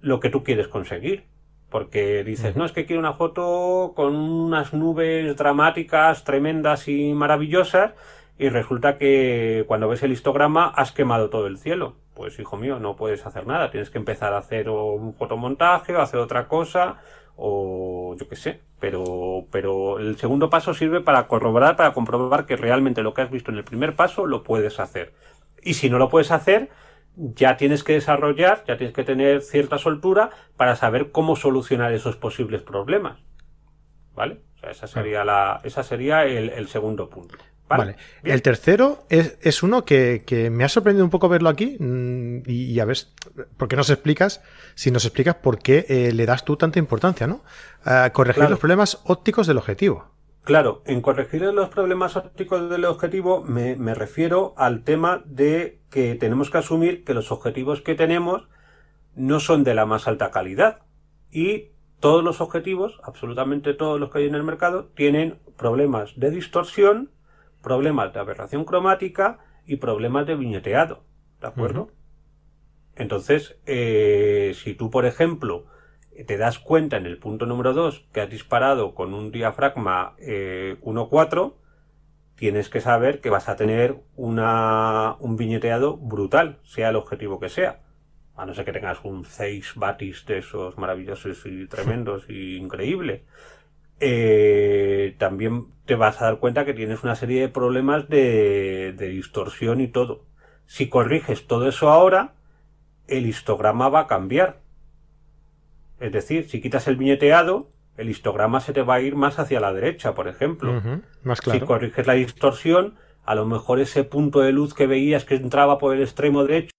[0.02, 1.26] lo que tú quieres conseguir.
[1.70, 7.94] Porque dices, no, es que quiero una foto con unas nubes dramáticas, tremendas y maravillosas,
[8.40, 12.80] y resulta que cuando ves el histograma has quemado todo el cielo pues hijo mío,
[12.80, 16.98] no puedes hacer nada, tienes que empezar a hacer un fotomontaje o hacer otra cosa
[17.36, 22.58] o yo qué sé, pero, pero el segundo paso sirve para corroborar, para comprobar que
[22.58, 25.14] realmente lo que has visto en el primer paso lo puedes hacer.
[25.64, 26.70] Y si no lo puedes hacer,
[27.16, 32.16] ya tienes que desarrollar, ya tienes que tener cierta soltura para saber cómo solucionar esos
[32.18, 33.20] posibles problemas.
[34.14, 34.42] ¿Vale?
[34.56, 37.38] O sea, esa sería la, esa sería el segundo punto.
[37.78, 37.96] Vale.
[38.24, 42.86] El tercero es, uno que, me ha sorprendido un poco verlo aquí mm, y, a
[42.86, 42.98] ver,
[43.58, 44.42] ¿por qué nos explicas?
[44.76, 47.44] Si nos explicas por qué eh, le das tú tanta importancia, ¿no?
[48.14, 50.06] corregir los problemas ópticos del objetivo.
[50.44, 56.16] Claro, en corregir los problemas ópticos del objetivo me, me refiero al tema de que
[56.16, 58.48] tenemos que asumir que los objetivos que tenemos
[59.16, 60.80] no son de la más alta calidad
[61.32, 66.32] y todos los objetivos, absolutamente todos los que hay en el mercado, tienen problemas de
[66.32, 67.12] distorsión,
[67.62, 71.04] problemas de aberración cromática y problemas de viñeteado.
[71.40, 71.92] ¿De acuerdo?
[72.96, 75.66] Entonces, eh, si tú, por ejemplo,
[76.26, 81.48] te das cuenta en el punto número 2 que has disparado con un diafragma 1.4,
[81.48, 81.62] eh,
[82.36, 87.50] tienes que saber que vas a tener una, un viñeteado brutal, sea el objetivo que
[87.50, 87.82] sea.
[88.36, 93.22] A no ser que tengas un 6 batis de esos maravillosos y tremendos y increíbles.
[94.04, 99.08] Eh, también te vas a dar cuenta que tienes una serie de problemas de, de
[99.10, 100.26] distorsión y todo.
[100.66, 102.34] Si corriges todo eso ahora,
[103.08, 104.60] el histograma va a cambiar.
[106.00, 109.60] Es decir, si quitas el viñeteado, el histograma se te va a ir más hacia
[109.60, 110.82] la derecha, por ejemplo.
[111.24, 111.60] más claro.
[111.60, 115.78] Si corriges la distorsión, a lo mejor ese punto de luz que veías que entraba
[115.78, 116.72] por el extremo derecho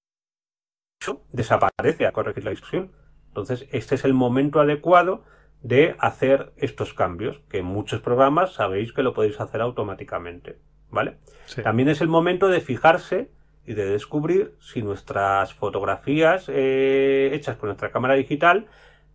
[1.31, 2.91] desaparece a corregir la distorsión.
[3.29, 5.23] Entonces, este es el momento adecuado
[5.63, 10.59] de hacer estos cambios, que en muchos programas sabéis que lo podéis hacer automáticamente.
[10.91, 11.17] ¿Vale?
[11.63, 13.31] También es el momento de fijarse
[13.65, 18.67] y de descubrir si nuestras fotografías eh, hechas con nuestra cámara digital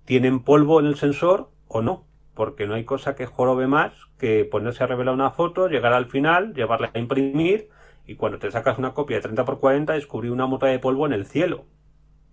[0.06, 4.46] tienen polvo en el sensor o no, porque no hay cosa que jorobe más que
[4.46, 7.70] ponerse a revelar una foto, llegar al final, llevarla a imprimir
[8.08, 11.26] y cuando te sacas una copia de 30x40 descubrir una mota de polvo en el
[11.26, 11.66] cielo.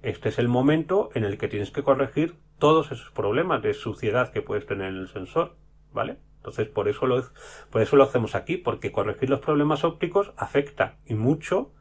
[0.04, 4.30] Este es el momento en el que tienes que corregir todos esos problemas de suciedad
[4.32, 5.56] que puedes tener en el sensor,
[5.94, 6.18] ¿vale?
[6.36, 7.24] Entonces por eso lo,
[7.70, 11.72] por eso lo hacemos aquí, porque corregir los problemas ópticos afecta y mucho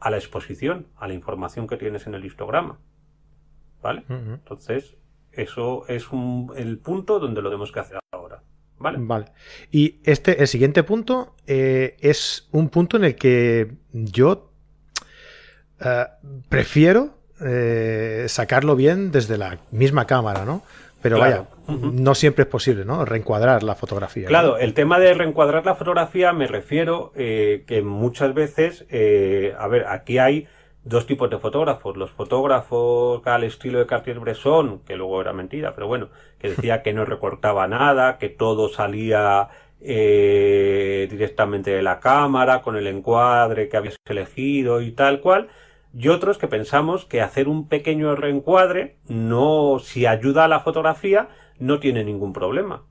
[0.00, 2.80] a la exposición, a la información que tienes en el histograma.
[3.80, 4.02] ¿Vale?
[4.08, 4.96] Entonces,
[5.30, 6.08] eso es
[6.56, 8.42] el punto donde lo tenemos que hacer ahora.
[8.80, 8.98] ¿Vale?
[9.00, 9.26] Vale.
[9.70, 14.50] Y este, el siguiente punto eh, es un punto en el que yo
[15.78, 16.06] eh,
[16.48, 20.62] prefiero eh, sacarlo bien desde la misma cámara, ¿no?
[21.00, 23.04] Pero vaya, no siempre es posible, ¿no?
[23.04, 24.26] Reencuadrar la fotografía.
[24.26, 28.84] Claro, el tema de reencuadrar la fotografía me refiero que muchas veces,
[29.56, 30.48] a ver, aquí hay
[30.88, 31.96] dos tipos de fotógrafos.
[31.96, 36.92] Los fotógrafos al estilo de Cartier-Bresson, que luego era mentira, pero bueno, que decía que
[36.92, 39.48] no recortaba nada, que todo salía
[39.80, 45.48] eh, directamente de la cámara, con el encuadre que habías elegido y tal cual.
[45.94, 51.28] Y otros que pensamos que hacer un pequeño reencuadre, no, si ayuda a la fotografía,
[51.58, 52.84] no tiene ningún problema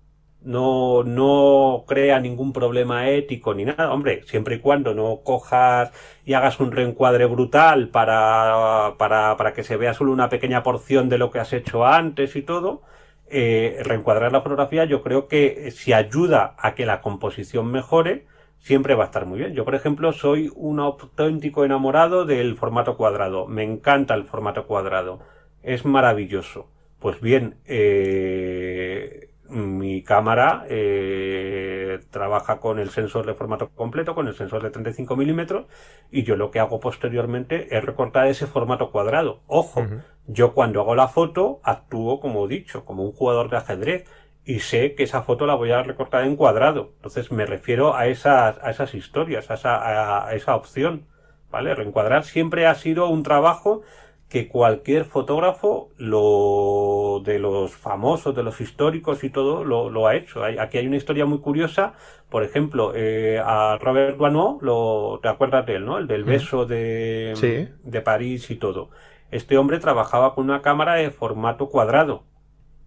[0.48, 3.92] no, no crea ningún problema ético ni nada.
[3.92, 5.92] Hombre, siempre y cuando no cojas
[6.26, 11.10] y hagas un reencuadre brutal para, para, para que se vea solo una pequeña porción
[11.10, 12.82] de lo que has hecho antes y todo,
[13.30, 18.26] eh, reencuadrar la fotografía yo creo que si ayuda a que la composición mejore,
[18.60, 19.54] siempre va a estar muy bien.
[19.54, 23.48] Yo, por ejemplo, soy un auténtico enamorado del formato cuadrado.
[23.48, 25.20] Me encanta el formato cuadrado.
[25.64, 26.70] Es maravilloso.
[27.00, 34.36] Pues bien, eh, mi cámara eh, trabaja con el sensor de formato completo, con el
[34.36, 35.66] sensor de 35 milímetros,
[36.12, 39.42] y yo lo que hago posteriormente es recortar ese formato cuadrado.
[39.48, 39.86] Ojo,
[40.26, 44.06] yo cuando hago la foto actúo, como he dicho, como un jugador de ajedrez,
[44.48, 46.94] y sé que esa foto la voy a recortar en cuadrado.
[46.96, 51.06] Entonces me refiero a esas, a esas historias, a esa, a esa opción.
[51.52, 51.76] ¿Vale?
[51.76, 53.82] Reencuadrar siempre ha sido un trabajo
[54.30, 60.16] que cualquier fotógrafo lo de los famosos, de los históricos y todo lo, lo ha
[60.16, 60.44] hecho.
[60.44, 61.94] aquí hay una historia muy curiosa,
[62.30, 65.98] por ejemplo, eh, a Robert Duano, lo, te acuerdas de él, ¿no?
[65.98, 68.90] El del beso de, de París y todo.
[69.32, 72.24] Este hombre trabajaba con una cámara de formato cuadrado.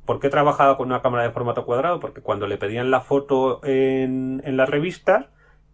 [0.04, 2.00] ¿Por qué trabajaba con una cámara de formato cuadrado?
[2.00, 5.28] Porque cuando le pedían la foto en, en las revistas,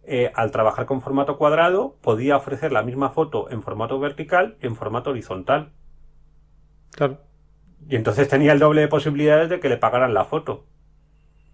[0.09, 4.67] eh, al trabajar con formato cuadrado, podía ofrecer la misma foto en formato vertical y
[4.67, 5.73] en formato horizontal.
[6.91, 7.19] Claro.
[7.89, 10.65] Y entonces tenía el doble de posibilidades de que le pagaran la foto.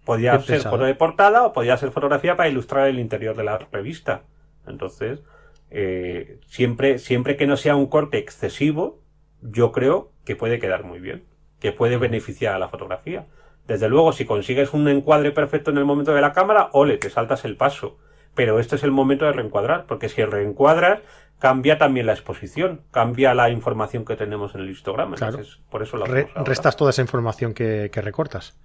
[0.04, 3.58] Podía ser foto de portada o podía ser fotografía para ilustrar el interior de la
[3.58, 4.22] revista.
[4.68, 5.24] Entonces,
[5.70, 9.00] eh, siempre, siempre que no sea un corte excesivo,
[9.42, 11.24] yo creo que puede quedar muy bien,
[11.60, 13.26] que puede beneficiar a la fotografía.
[13.66, 17.10] Desde luego, si consigues un encuadre perfecto en el momento de la cámara, ole, te
[17.10, 17.98] saltas el paso
[18.34, 21.00] pero este es el momento de reencuadrar, porque si reencuadras,
[21.38, 25.16] cambia también la exposición, cambia la información que tenemos en el histograma.
[25.16, 28.56] Entonces, por eso lo Restas toda esa información que, recortas.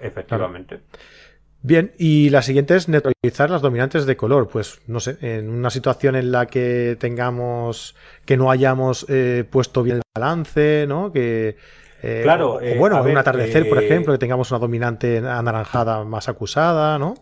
[0.00, 0.80] Efectivamente.
[1.62, 4.48] Bien, y la siguiente es neutralizar las dominantes de color.
[4.48, 9.82] Pues no sé, en una situación en la que tengamos, que no hayamos eh, puesto
[9.82, 11.12] bien el balance, ¿no?
[11.12, 11.58] Que,
[12.02, 16.04] eh, claro, o, bueno, en un atardecer, por eh, ejemplo, que tengamos una dominante anaranjada
[16.04, 17.14] más acusada, ¿no?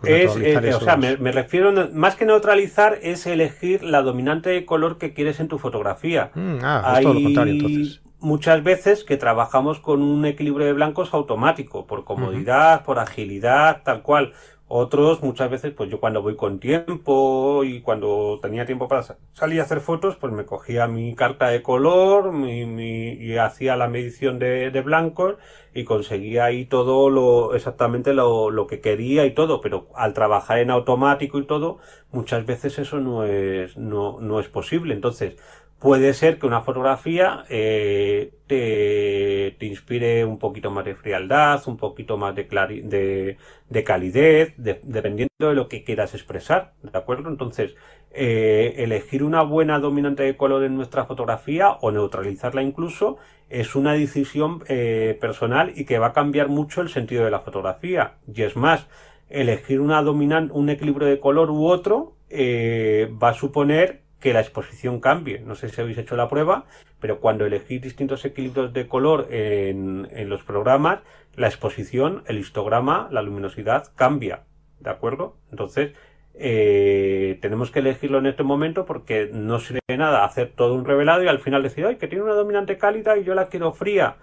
[0.00, 4.64] Pues es, eh, o sea, me, refiero, más que neutralizar, es elegir la dominante de
[4.64, 6.32] color que quieres en tu fotografía.
[6.34, 8.02] Mm, ah, es todo lo contrario entonces.
[8.18, 14.02] muchas veces que trabajamos con un equilibrio de blancos automático, por comodidad, por agilidad, tal
[14.02, 14.32] cual.
[14.74, 19.04] Otros, muchas veces, pues yo cuando voy con tiempo y cuando tenía tiempo para
[19.34, 23.76] salir a hacer fotos, pues me cogía mi carta de color mi, mi, y hacía
[23.76, 25.36] la medición de, de, blancos
[25.74, 30.58] y conseguía ahí todo lo, exactamente lo, lo que quería y todo, pero al trabajar
[30.58, 31.76] en automático y todo,
[32.10, 34.94] muchas veces eso no es, no, no es posible.
[34.94, 35.36] Entonces,
[35.82, 41.76] puede ser que una fotografía eh, te, te, inspire un poquito más de frialdad, un
[41.76, 42.44] poquito más de,
[42.84, 43.36] de,
[43.68, 47.28] de calidez, dependiendo de lo que quieras expresar, ¿de acuerdo?
[47.28, 47.74] Entonces,
[48.12, 53.16] eh, elegir una buena dominante de color en nuestra fotografía o neutralizarla incluso
[53.50, 57.40] es una decisión eh, personal y que va a cambiar mucho el sentido de la
[57.40, 58.18] fotografía.
[58.32, 58.86] Y es más,
[59.28, 64.40] elegir una dominante, un equilibrio de color u otro eh, va a suponer que la
[64.40, 65.40] exposición cambie.
[65.40, 66.64] No sé si habéis hecho la prueba,
[67.00, 71.00] pero cuando elegís distintos equilibrios de color en, en los programas,
[71.36, 74.44] la exposición, el histograma, la luminosidad cambia.
[74.80, 75.36] ¿De acuerdo?
[75.50, 75.92] Entonces,
[76.34, 80.84] eh, tenemos que elegirlo en este momento porque no sirve de nada hacer todo un
[80.84, 83.72] revelado y al final decir, ay, que tiene una dominante cálida y yo la quiero
[83.72, 84.16] fría.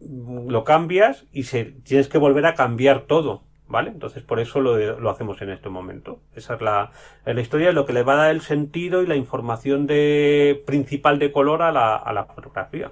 [0.00, 3.42] Lo cambias y se, tienes que volver a cambiar todo.
[3.70, 3.90] ¿Vale?
[3.90, 6.18] Entonces por eso lo, lo hacemos en este momento.
[6.34, 6.90] Esa es la,
[7.24, 11.20] la historia, lo que le va a dar el sentido y la información de, principal
[11.20, 12.90] de color a la, a la fotografía.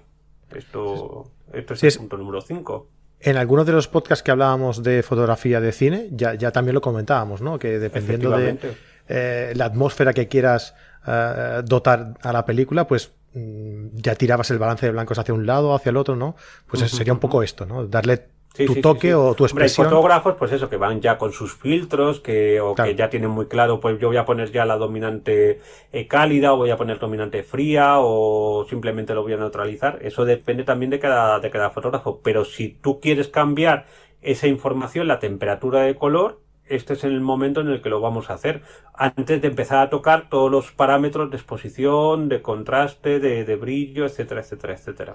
[0.54, 2.86] Esto, esto es sí, el punto número 5.
[3.20, 6.80] En algunos de los podcasts que hablábamos de fotografía de cine, ya, ya también lo
[6.80, 7.58] comentábamos, ¿no?
[7.58, 8.56] Que dependiendo de
[9.08, 10.76] eh, la atmósfera que quieras
[11.08, 15.44] eh, dotar a la película, pues mm, ya tirabas el balance de blancos hacia un
[15.44, 16.36] lado o hacia el otro, ¿no?
[16.68, 16.88] Pues uh -huh.
[16.88, 17.84] sería un poco esto, ¿no?
[17.88, 19.86] Darle Sí, tu sí, toque sí, o tu expresión.
[19.86, 22.90] Hombre, fotógrafos, pues eso, que van ya con sus filtros, que, o claro.
[22.90, 25.60] que ya tienen muy claro, pues yo voy a poner ya la dominante
[25.92, 30.00] eh, cálida, o voy a poner dominante fría, o simplemente lo voy a neutralizar.
[30.02, 32.20] Eso depende también de cada, de cada fotógrafo.
[32.20, 33.86] Pero si tú quieres cambiar
[34.22, 38.28] esa información, la temperatura de color, este es el momento en el que lo vamos
[38.28, 38.62] a hacer.
[38.92, 44.04] Antes de empezar a tocar todos los parámetros de exposición, de contraste, de, de brillo,
[44.04, 45.14] etcétera, etcétera, etcétera.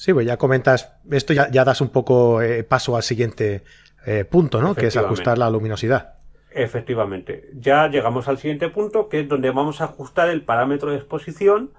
[0.00, 3.64] Sí, pues ya comentas, esto ya, ya das un poco eh, paso al siguiente
[4.06, 4.74] eh, punto, ¿no?
[4.74, 6.14] Que es ajustar la luminosidad.
[6.52, 7.50] Efectivamente.
[7.52, 11.72] Ya llegamos al siguiente punto, que es donde vamos a ajustar el parámetro de exposición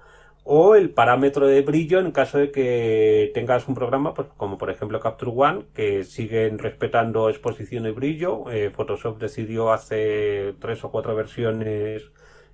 [0.44, 4.70] o el parámetro de brillo en caso de que tengas un programa, pues como por
[4.70, 8.48] ejemplo Capture One, que siguen respetando exposición y brillo.
[8.52, 12.04] Eh, Photoshop decidió hace tres o cuatro versiones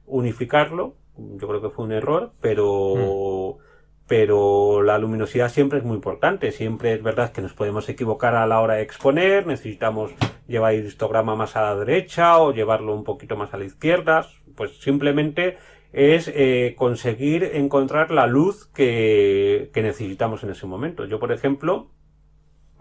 [0.07, 0.97] unificarlo.
[1.19, 3.59] Yo creo que fue un error, pero...
[3.61, 3.68] Mm
[4.09, 6.51] pero la luminosidad siempre es muy importante.
[6.51, 10.12] Siempre es verdad que nos podemos equivocar a la hora de exponer, necesitamos
[10.49, 14.27] llevar el histograma más a la derecha o llevarlo un poquito más a la izquierda.
[14.57, 15.59] Pues simplemente
[15.92, 21.05] es eh, conseguir encontrar la luz que, necesitamos en ese momento.
[21.05, 21.90] Yo, por ejemplo,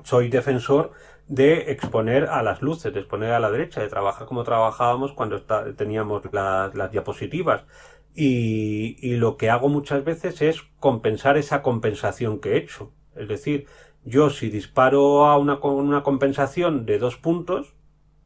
[0.04, 0.94] soy defensor
[1.28, 5.42] de exponer a las luces, de exponer a la derecha, de trabajar como trabajábamos cuando
[5.76, 7.66] teníamos las diapositivas.
[8.20, 12.92] Y, y, lo que hago muchas veces es compensar esa compensación que he hecho.
[13.16, 13.68] Es decir,
[14.06, 17.76] yo si disparo a una, una compensación de dos puntos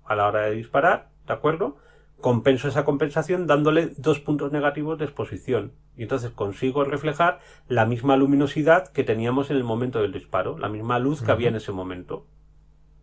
[0.06, 1.75] a la hora de disparar, ¿de acuerdo?
[2.21, 5.73] Compenso esa compensación dándole dos puntos negativos de exposición.
[5.97, 10.69] Y entonces consigo reflejar la misma luminosidad que teníamos en el momento del disparo, la
[10.69, 11.34] misma luz que uh -huh.
[11.34, 12.25] había en ese momento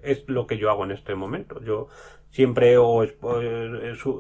[0.03, 1.63] es lo que yo hago en este momento.
[1.63, 1.89] Yo
[2.31, 3.11] siempre o eh,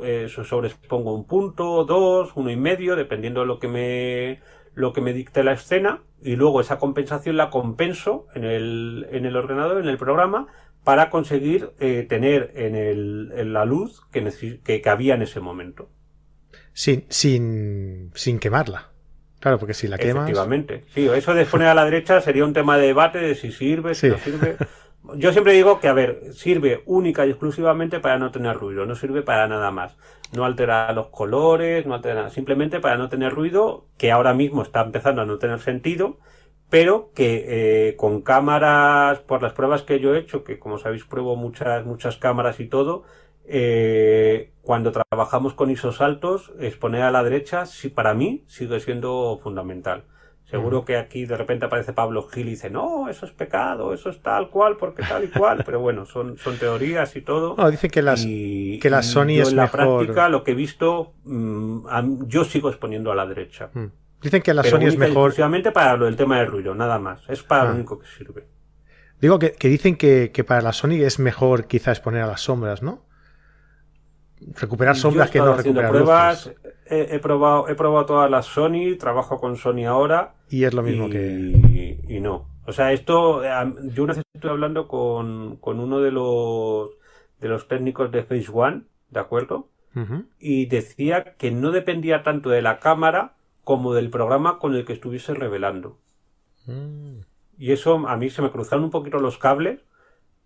[0.05, 4.41] eh, sobreexpongo un punto, dos, uno y medio, dependiendo de lo que me
[4.75, 9.27] lo que me dicte la escena, y luego esa compensación la compenso en el, en
[9.27, 10.47] el ordenador, en el programa,
[10.85, 14.23] para conseguir eh, tener en, el, en la luz que,
[14.63, 15.91] que, que, había en ese momento.
[16.73, 18.93] Sin, sin, sin quemarla.
[19.41, 20.23] Claro, porque si la quemas.
[20.23, 20.85] Efectivamente.
[20.95, 23.95] Sí, eso de poner a la derecha sería un tema de debate de si sirve,
[23.95, 24.13] si sí.
[24.13, 24.57] no sirve.
[25.17, 28.95] Yo siempre digo que, a ver, sirve única y exclusivamente para no tener ruido, no
[28.95, 29.97] sirve para nada más.
[30.35, 34.63] No altera los colores, no altera nada, simplemente para no tener ruido, que ahora mismo
[34.63, 36.19] está empezando a no tener sentido,
[36.69, 41.05] pero que eh, con cámaras, por las pruebas que yo he hecho, que como sabéis
[41.05, 43.05] pruebo muchas, muchas cámaras y todo,
[43.47, 49.39] eh, cuando trabajamos con ISOs altos, exponer a la derecha, sí, para mí sigue siendo
[49.43, 50.05] fundamental.
[50.49, 54.09] Seguro que aquí de repente aparece Pablo Gil y dice, no, eso es pecado, eso
[54.09, 55.63] es tal cual, porque tal y cual.
[55.63, 57.55] Pero bueno, son, son teorías y todo.
[57.55, 60.07] No, dice que las, y, que las Sony yo es en la mejor...
[60.07, 63.69] práctica, lo que he visto, mmm, yo sigo exponiendo a la derecha.
[63.75, 63.89] Mm.
[64.23, 65.29] Dicen que la Pero Sony es mejor.
[65.29, 67.21] Exclusivamente para lo del tema del ruido, nada más.
[67.29, 67.65] Es para ah.
[67.67, 68.47] lo único que sirve.
[69.21, 72.41] Digo que, que dicen que, que, para la Sony es mejor quizás exponer a las
[72.41, 73.05] sombras, ¿no?
[74.41, 76.68] Recuperar sombras que no recuperar pruebas, luces.
[76.91, 80.35] He, he, probado, he probado todas las Sony, trabajo con Sony ahora.
[80.49, 82.01] Y es lo mismo y, que.
[82.09, 82.47] y no.
[82.69, 83.43] O sea, esto,
[83.95, 86.91] yo una vez estuve hablando con, con uno de los,
[87.41, 89.69] de los técnicos de Phase One, ¿de acuerdo?
[90.39, 93.35] Y decía que no dependía tanto de la cámara
[93.65, 95.99] como del programa con el que estuviese revelando.
[96.67, 97.21] Mm.
[97.59, 99.81] Y eso a mí se me cruzaron un poquito los cables,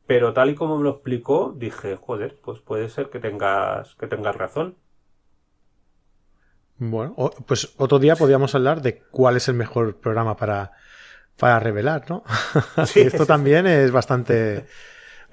[0.06, 4.06] pero tal y como me lo explicó, dije, joder, pues puede ser que tengas, que
[4.06, 4.76] tengas razón.
[6.90, 7.14] Bueno,
[7.46, 10.72] pues otro día podríamos hablar de cuál es el mejor programa para,
[11.36, 12.24] para revelar, ¿no?
[12.86, 13.00] Sí.
[13.00, 14.66] Esto también es bastante,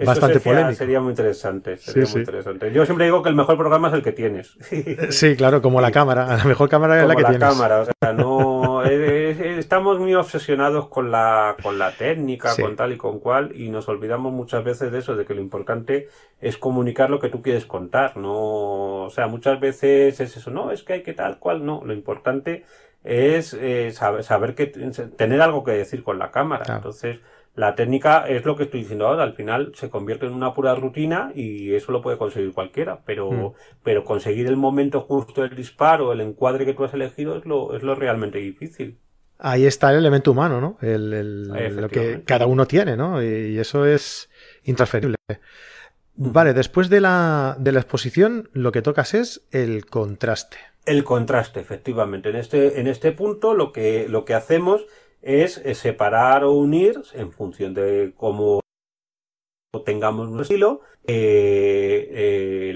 [0.06, 0.76] bastante polémico.
[0.76, 2.72] Sería muy interesante, sería muy interesante.
[2.72, 4.58] Yo siempre digo que el mejor programa es el que tienes.
[5.10, 6.38] Sí, claro, como la cámara.
[6.38, 8.84] La mejor cámara es la que la cámara, o sea, no...
[8.84, 13.88] estamos muy obsesionados con la, con la técnica, con tal y con cual, y nos
[13.90, 16.08] olvidamos muchas veces de eso, de que lo importante
[16.42, 19.04] es comunicar lo que tú quieres contar, no...
[19.04, 21.82] O sea, muchas veces es eso, no, es que hay que tal cual, no.
[21.84, 22.64] Lo importante
[23.04, 26.76] es eh, saber, saber que tener algo que decir con la cámara.
[26.76, 27.20] Entonces
[27.56, 30.76] la técnica es lo que estoy diciendo ahora, al final se convierte en una pura
[30.76, 33.54] rutina y eso lo puede conseguir cualquiera, pero, hmm.
[33.84, 37.76] pero conseguir el momento justo del disparo, el encuadre que tú has elegido es lo,
[37.76, 38.98] es lo realmente difícil.
[39.38, 40.78] Ahí está el elemento humano, ¿no?
[40.82, 41.48] El,
[41.78, 43.24] lo que cada uno tiene, ¿no?
[43.24, 44.30] Y eso es
[44.64, 45.16] intransferible.
[46.16, 50.58] Vale, después de la, de la exposición, lo que tocas es el contraste.
[50.86, 52.30] El contraste, efectivamente.
[52.30, 54.86] En este, en este punto lo que, lo que hacemos
[55.22, 58.62] es, separar o unir en función de cómo
[59.86, 62.72] tengamos un estilo eh,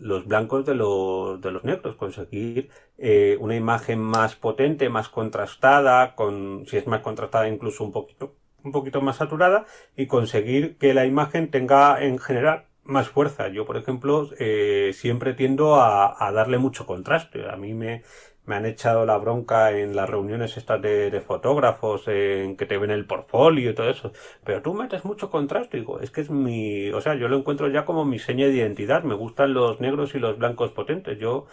[0.00, 6.14] los blancos de los, de los negros conseguir eh, una imagen más potente más contrastada
[6.14, 9.64] con si es más contrastada incluso un poquito un poquito más saturada
[9.96, 13.48] y conseguir que la imagen tenga en general más fuerza.
[13.48, 17.48] Yo, por ejemplo, eh, siempre tiendo a, a, darle mucho contraste.
[17.48, 18.02] A mí me,
[18.46, 22.90] me han echado la bronca en las reuniones estas de, fotógrafos, en que te ven
[22.90, 24.12] el portfolio y todo eso.
[24.44, 27.68] Pero tú metes mucho contraste, digo, es que es mi, o sea, yo lo encuentro
[27.68, 29.02] ya como mi seña de identidad.
[29.02, 31.18] Me gustan los negros y los blancos potentes.
[31.18, 31.46] Yo,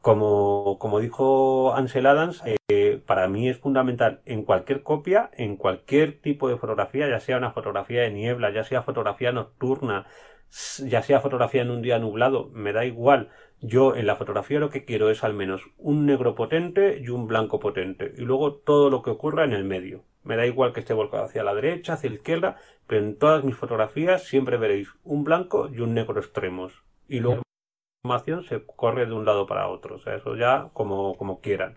[0.00, 6.20] como, como dijo Ansel Adams, eh, para mí es fundamental en cualquier copia, en cualquier
[6.20, 10.06] tipo de fotografía, ya sea una fotografía de niebla, ya sea fotografía nocturna,
[10.84, 13.30] ya sea fotografía en un día nublado, me da igual
[13.60, 17.26] yo en la fotografía lo que quiero es al menos un negro potente y un
[17.26, 18.14] blanco potente.
[18.16, 20.04] Y luego todo lo que ocurra en el medio.
[20.22, 22.56] Me da igual que esté volcado hacia la derecha, hacia la izquierda,
[22.86, 26.82] pero en todas mis fotografías siempre veréis un blanco y un negro extremos.
[27.08, 29.96] Y luego la información se corre de un lado para otro.
[29.96, 31.76] O sea, eso ya como, como quieran.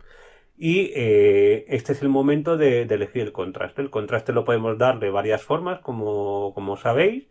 [0.57, 3.81] Y eh, este es el momento de, de, elegir el contraste.
[3.81, 7.27] El contraste lo podemos dar de varias formas, como, como sabéis,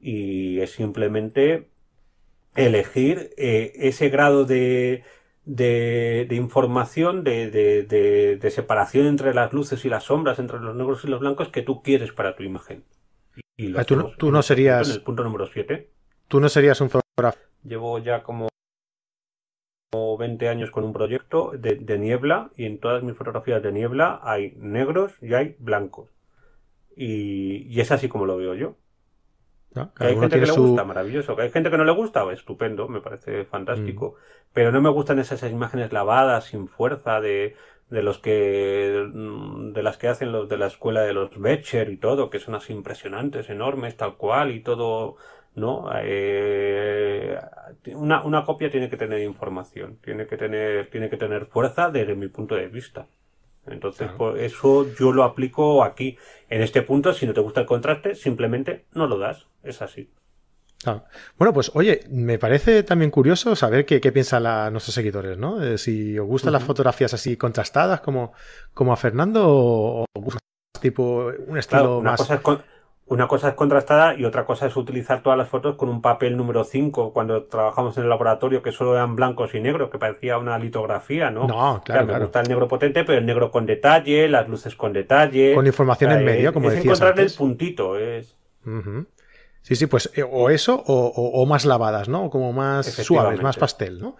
[0.00, 1.71] y es simplemente
[2.54, 5.04] elegir eh, ese grado de,
[5.44, 11.08] de, información, de, de, separación entre las luces y las sombras, entre los negros y
[11.08, 12.84] los blancos que tú quieres para tu imagen.
[13.56, 14.88] Y, ah, tú, no, serías...
[14.90, 15.88] el punto número 7.
[16.28, 17.38] Tú no serías un fotógrafo.
[17.64, 18.48] Llevo ya como
[20.18, 24.20] 20 años con un proyecto de, de, niebla y en todas mis fotografías de niebla
[24.22, 26.10] hay negros y hay blancos.
[26.96, 28.76] Y, y es así como lo veo yo
[29.96, 31.36] hay gente que le gusta, maravilloso.
[31.36, 34.16] Que hay gente que no le gusta, estupendo, me parece fantástico.
[34.16, 34.44] Mm.
[34.52, 37.56] Pero no me gustan esas imágenes lavadas, sin fuerza, de,
[37.90, 38.30] de los que,
[39.12, 42.54] de las que hacen los de la escuela de los Becher y todo, que son
[42.54, 45.16] así impresionantes, enormes, tal cual, y todo,
[45.54, 45.90] ¿no?
[46.02, 47.38] Eh,
[47.94, 52.14] una, una copia tiene que tener información, tiene que tener, tiene que tener fuerza desde
[52.14, 53.08] mi punto de vista.
[53.66, 56.18] Entonces, pues, eso yo lo aplico aquí.
[56.48, 59.46] En este punto, si no te gusta el contraste, simplemente no lo das.
[59.62, 60.10] Es así.
[61.38, 65.62] Bueno, pues oye, me parece también curioso saber qué, piensan nuestros seguidores, ¿no?
[65.62, 68.32] Eh, si os gustan las fotografías así contrastadas como,
[68.74, 70.32] como a Fernando o, o
[70.80, 72.28] tipo un estilo más...
[73.06, 76.36] Una cosa es contrastada y otra cosa es utilizar todas las fotos con un papel
[76.36, 80.38] número 5 cuando trabajamos en el laboratorio que solo eran blancos y negros, que parecía
[80.38, 81.46] una litografía, ¿no?
[81.46, 82.06] No, claro.
[82.06, 85.54] me gusta el negro potente, pero el negro con detalle, las luces con detalle.
[85.54, 88.36] Con información en medio, como es decías encontrarle el puntito, es...
[89.62, 92.30] Sí, sí, pues eh, o eso o, más lavadas, ¿no?
[92.30, 94.16] Como más suaves, más pastel, ¿no?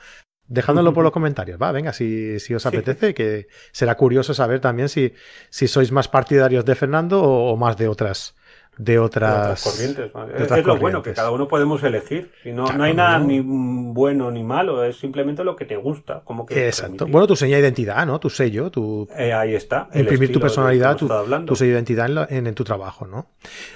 [0.49, 4.89] Dejándolo por los comentarios, va, venga, si, si os apetece, que será curioso saber también
[4.89, 5.15] si,
[5.51, 8.35] si sois más partidarios de Fernando o más de otras
[8.79, 10.11] de otras, corrientes.
[10.57, 12.33] es, lo bueno, que cada uno podemos elegir.
[12.45, 16.23] Y no, no hay nada ni bueno ni malo, es simplemente lo que te gusta.
[16.25, 17.07] Como que Exacto.
[17.07, 18.19] Bueno, tu seña de identidad, ¿no?
[18.19, 19.07] Tu sello, tu...
[19.17, 19.89] Eh, ahí está.
[19.95, 23.27] Imprimir tu personalidad, tu, tu, sello de identidad en, tu trabajo, ¿no?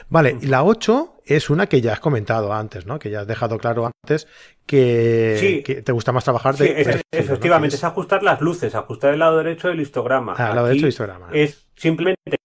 [0.09, 2.99] Vale, y la 8 es una que ya has comentado antes, ¿no?
[2.99, 4.26] Que ya has dejado claro antes
[4.64, 6.84] que, te gusta más trabajar de...
[6.84, 7.84] Sí, efectivamente, es...
[7.84, 10.34] ajustar las luces, ajustar el lado derecho del histograma.
[10.38, 11.28] Ah, el lado derecho del histograma.
[11.32, 12.38] Es simplemente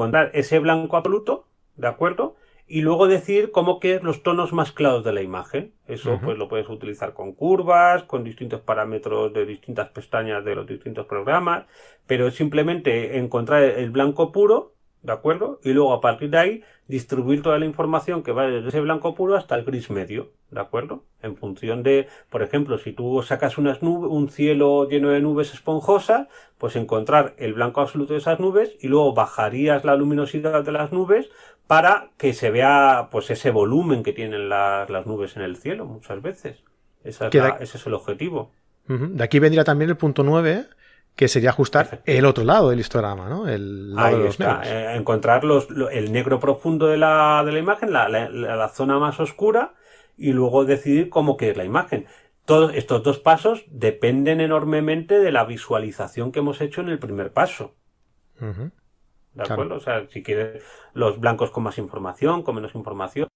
[0.00, 1.44] encontrar ese blanco absoluto,
[1.76, 2.36] ¿de acuerdo?
[2.66, 5.74] Y luego decir cómo quieres los tonos más claros de la imagen.
[5.86, 10.66] Eso pues lo puedes utilizar con curvas, con distintos parámetros de distintas pestañas de los
[10.66, 11.66] distintos programas,
[12.06, 14.72] pero es simplemente encontrar el blanco puro
[15.02, 15.60] ¿de acuerdo?
[15.62, 19.14] Y luego a partir de ahí distribuir toda la información que va desde ese blanco
[19.14, 21.04] puro hasta el gris medio, ¿de acuerdo?
[21.22, 25.54] En función de, por ejemplo, si tú sacas unas nubes, un cielo lleno de nubes
[25.54, 26.28] esponjosas,
[26.58, 30.92] pues encontrar el blanco absoluto de esas nubes y luego bajarías la luminosidad de las
[30.92, 31.30] nubes
[31.66, 36.20] para que se vea pues ese volumen que tienen las, nubes en el cielo muchas
[36.20, 36.62] veces.
[37.04, 37.28] ese
[37.62, 38.50] es el objetivo.
[38.98, 40.66] De aquí vendría también el punto 9,
[41.16, 43.46] que sería ajustar el otro lado del histograma, ¿no?
[43.46, 44.62] El lado de los está.
[44.64, 45.42] Eh, encontrar
[45.92, 49.74] el negro profundo de la, de la imagen, la, la, zona más oscura,
[50.16, 52.06] y luego decidir cómo es la imagen.
[52.46, 57.32] Todos estos dos pasos dependen enormemente de la visualización que hemos hecho en el primer
[57.32, 57.74] paso.
[58.38, 59.76] ¿De acuerdo?
[59.76, 60.62] O sea, si quieres
[60.94, 63.28] los blancos con más información, con menos información,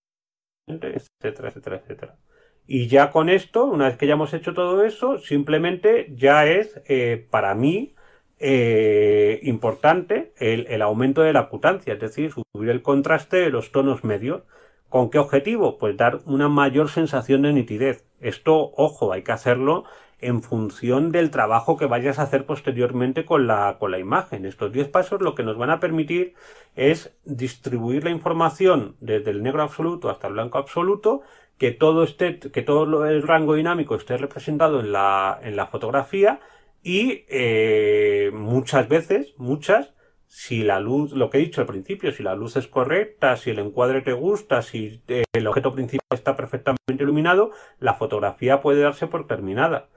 [0.66, 2.16] etcétera, etcétera, etcétera.
[2.66, 6.80] Y ya con esto, una vez que ya hemos hecho todo eso, simplemente ya es
[6.88, 7.94] eh, para mí
[8.38, 14.04] eh, importante el, aumento de la acutancia, es decir, subir el contraste de los tonos
[14.04, 14.42] medios.
[14.88, 15.78] ¿Con qué objetivo?
[15.78, 18.04] Pues dar una mayor sensación de nitidez.
[18.20, 19.84] Esto, ojo, hay que hacerlo
[20.20, 24.46] en función del trabajo que vayas a hacer posteriormente con la, con la imagen.
[24.46, 26.34] Estos 10 pasos lo que nos van a permitir
[26.76, 31.22] es distribuir la información desde el negro absoluto hasta el blanco absoluto
[31.58, 36.40] que todo esté, que todo el rango dinámico esté representado en la, en la fotografía
[36.82, 39.94] y eh, muchas veces, muchas,
[40.26, 43.50] si la luz, lo que he dicho al principio, si la luz es correcta, si
[43.50, 48.82] el encuadre te gusta, si eh, el objeto principal está perfectamente iluminado, la fotografía puede
[48.82, 49.88] darse por terminada.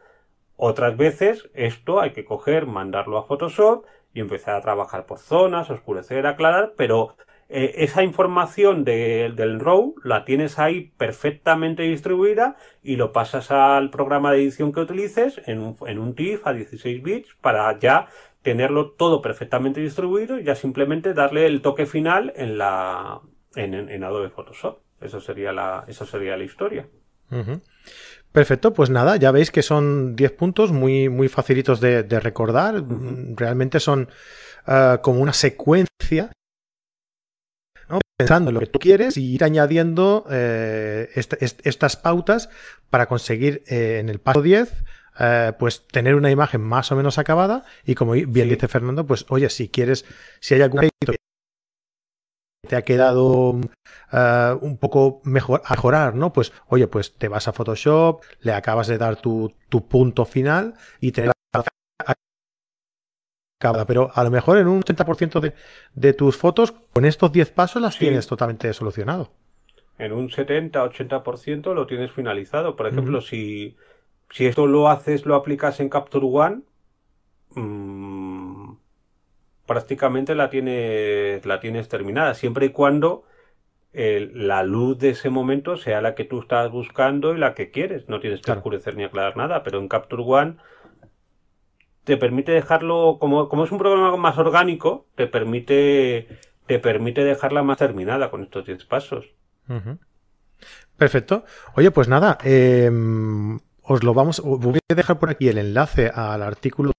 [0.55, 5.69] Otras veces esto hay que coger, mandarlo a Photoshop y empezar a trabajar por zonas,
[5.69, 7.15] oscurecer, aclarar, pero
[7.49, 14.31] eh, esa información del RAW la tienes ahí perfectamente distribuida y lo pasas al programa
[14.31, 18.07] de edición que utilices en un, en un TIFF a 16 bits para ya
[18.41, 23.21] tenerlo todo perfectamente distribuido y ya simplemente darle el toque final en la
[23.55, 24.79] en, Adobe Photoshop.
[25.01, 26.87] Eso sería la, eso sería la historia.
[28.31, 32.83] Perfecto, pues nada, ya veis que son 10 puntos muy, muy facilitos de, recordar.
[33.35, 34.09] Realmente son
[34.65, 36.31] ah, como una secuencia
[38.17, 42.49] pensando en lo que tú quieres y ir añadiendo eh, estas pautas
[42.89, 44.83] para conseguir eh, en el paso 10
[45.19, 49.25] eh, pues tener una imagen más o menos acabada y como bien dice Fernando, pues
[49.29, 50.05] oye, si quieres,
[50.39, 51.17] si hay algún que
[52.67, 53.59] te ha quedado
[54.61, 56.33] un poco mejor, mejorar, ¿no?
[56.33, 60.73] Pues oye, pues te vas a Photoshop, le acabas de dar tu, tu punto final
[60.99, 61.13] y
[63.57, 65.53] te pero a lo mejor en un 80% de,
[65.95, 69.31] de, tus fotos, con estos 10 pasos las tienes totalmente solucionado.
[69.97, 72.75] En un 70-80% lo tienes finalizado.
[72.75, 73.75] Por ejemplo, si,
[74.29, 76.61] si esto lo haces, lo aplicas en Capture One,
[77.55, 78.73] mmm,
[79.65, 83.23] prácticamente la tienes, la tienes terminada, siempre y cuando
[83.93, 88.07] la luz de ese momento sea la que tú estás buscando y la que quieres.
[88.07, 90.57] No tienes que oscurecer ni aclarar nada, pero en Capture One
[92.07, 97.63] te permite dejarlo, como, como es un programa más orgánico, te permite, te permite dejarla
[97.63, 99.25] más terminada con estos 10 pasos.
[100.95, 101.43] Perfecto.
[101.75, 106.43] Oye, pues nada, em, os lo vamos, voy a dejar por aquí el enlace al
[106.43, 106.93] artículo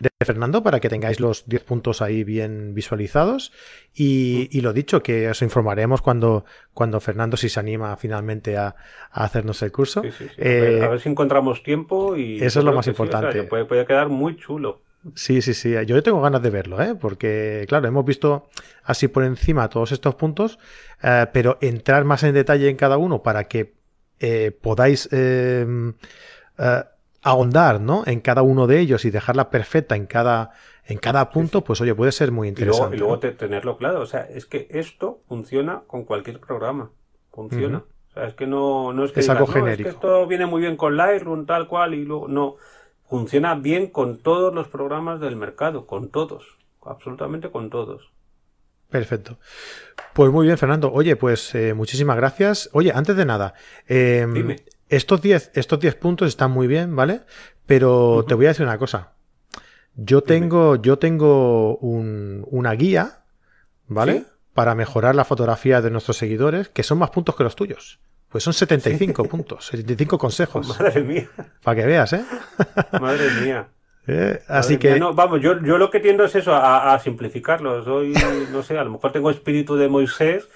[0.00, 3.52] de Fernando para que tengáis los 10 puntos ahí bien visualizados.
[3.94, 6.44] Y, lo dicho, que os informaremos cuando,
[6.74, 8.76] cuando Fernando si se anima finalmente a,
[9.10, 10.02] hacernos el curso.
[10.36, 12.42] Eh, a, ver, si encontramos tiempo y...
[12.42, 13.44] Eso es lo más importante.
[13.44, 14.82] puede, quedar muy chulo.
[15.14, 15.74] Sí, sí, sí.
[15.86, 16.94] Yo tengo ganas de verlo, ¿eh?
[16.94, 18.48] porque, claro, hemos visto
[18.82, 20.58] así por encima todos estos puntos,
[21.02, 23.74] eh, pero entrar más en detalle en cada uno para que
[24.18, 25.08] eh, podáis
[27.26, 28.04] ahondar, ¿no?
[28.06, 30.52] En cada uno de ellos y dejarla perfecta en cada,
[30.84, 32.94] en cada punto, pues oye, puede ser muy interesante.
[32.94, 36.92] Y luego, tenerlo claro, o sea, es que esto funciona con cualquier programa,
[37.32, 37.78] funciona.
[37.78, 39.88] O sea, es que no, no es que, algo genérico.
[39.88, 42.56] esto viene muy bien con Lightroom, tal cual, y luego, no.
[43.08, 46.44] Funciona bien con todos los programas del mercado, con todos,
[46.84, 48.12] absolutamente con todos.
[48.88, 49.38] Perfecto.
[50.12, 50.92] Pues muy bien, Fernando.
[50.92, 52.70] Oye, pues eh, muchísimas gracias.
[52.72, 53.54] Oye, antes de nada,
[53.88, 54.56] eh, Dime.
[54.88, 57.22] Estos 10 estos diez puntos están muy bien, ¿vale?
[57.66, 59.12] Pero te voy a decir una cosa.
[59.96, 63.24] Yo tengo, yo tengo una guía,
[63.88, 64.24] ¿vale?
[64.52, 67.98] Para mejorar la fotografía de nuestros seguidores, que son más puntos que los tuyos.
[68.28, 70.68] Pues son 75 puntos, 75 consejos.
[70.78, 71.28] Madre mía.
[71.62, 72.24] Para que veas, ¿eh?
[73.00, 73.68] Madre mía.
[74.06, 74.42] ¿eh?
[74.48, 74.98] Así que.
[74.98, 77.84] vamos, yo, yo lo que tiendo es eso, a, simplificarlo.
[77.84, 78.14] Soy,
[78.52, 80.48] no sé, a lo mejor tengo espíritu de Moisés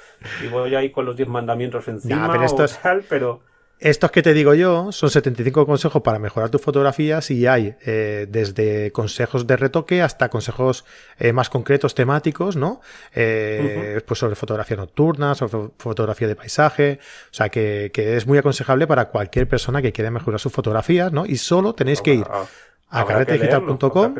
[0.44, 3.40] y voy ahí con los diez mandamientos encima pero o tal, pero.
[3.80, 8.26] Estos que te digo yo son 75 consejos para mejorar tus fotografías y hay eh,
[8.28, 10.84] desde consejos de retoque hasta consejos
[11.18, 12.82] eh, más concretos, temáticos, ¿no?
[13.14, 16.98] Eh, Pues sobre fotografía nocturna, sobre fotografía de paisaje.
[17.30, 21.10] O sea, que, que, es muy aconsejable para cualquier persona que quiera mejorar sus fotografías,
[21.10, 21.24] ¿no?
[21.24, 22.26] Y solo tenéis que ir
[22.90, 24.14] a carretedigital.com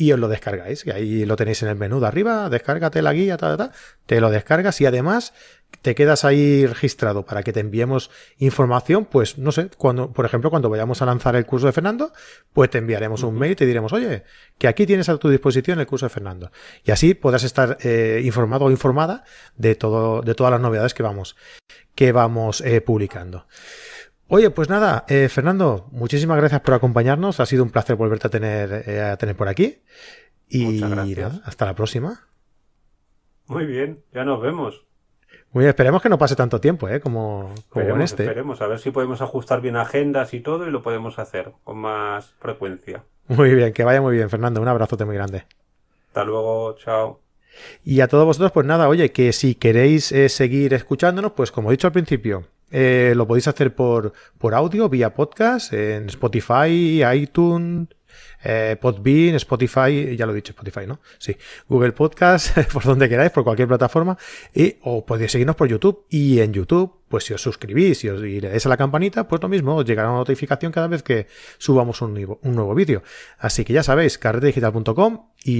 [0.00, 0.86] y os lo descargáis.
[0.86, 3.72] Y ahí lo tenéis en el menú de arriba, descárgate la guía, ta, ta,
[4.06, 5.34] te lo descargas y además
[5.82, 10.50] te quedas ahí registrado para que te enviemos información, pues no sé, cuando, por ejemplo,
[10.50, 12.12] cuando vayamos a lanzar el curso de Fernando,
[12.52, 14.24] pues te enviaremos un mail y te diremos, oye,
[14.58, 16.50] que aquí tienes a tu disposición el curso de Fernando.
[16.84, 19.24] Y así podrás estar eh, informado o informada
[19.56, 21.36] de todo, de todas las novedades que vamos,
[21.94, 23.46] que vamos eh, publicando.
[24.28, 27.40] Oye, pues nada, eh, Fernando, muchísimas gracias por acompañarnos.
[27.40, 29.78] Ha sido un placer volverte a tener, a tener por aquí.
[30.48, 32.28] Y nada, hasta la próxima.
[33.46, 34.89] Muy bien, ya nos vemos.
[35.52, 37.00] Muy bien, esperemos que no pase tanto tiempo, ¿eh?
[37.00, 38.22] Como, como en este.
[38.22, 41.78] Esperemos, a ver si podemos ajustar bien agendas y todo y lo podemos hacer con
[41.78, 43.04] más frecuencia.
[43.26, 44.60] Muy bien, que vaya muy bien, Fernando.
[44.60, 45.44] Un abrazote muy grande.
[46.08, 47.20] Hasta luego, chao.
[47.84, 51.70] Y a todos vosotros, pues nada, oye, que si queréis eh, seguir escuchándonos, pues como
[51.70, 57.02] he dicho al principio, eh, lo podéis hacer por, por audio, vía podcast, en Spotify,
[57.12, 57.88] iTunes,
[58.42, 61.00] eh, Podbean, Spotify, ya lo he dicho, Spotify, ¿no?
[61.18, 61.36] Sí,
[61.68, 64.16] Google Podcast, por donde queráis, por cualquier plataforma,
[64.54, 68.22] y, o podéis seguirnos por YouTube, y en YouTube, pues si os suscribís y os
[68.24, 71.26] y a la campanita, pues lo mismo, os llegará una notificación cada vez que
[71.58, 73.02] subamos un, un nuevo vídeo.
[73.38, 75.58] Así que ya sabéis, carretedigital.com y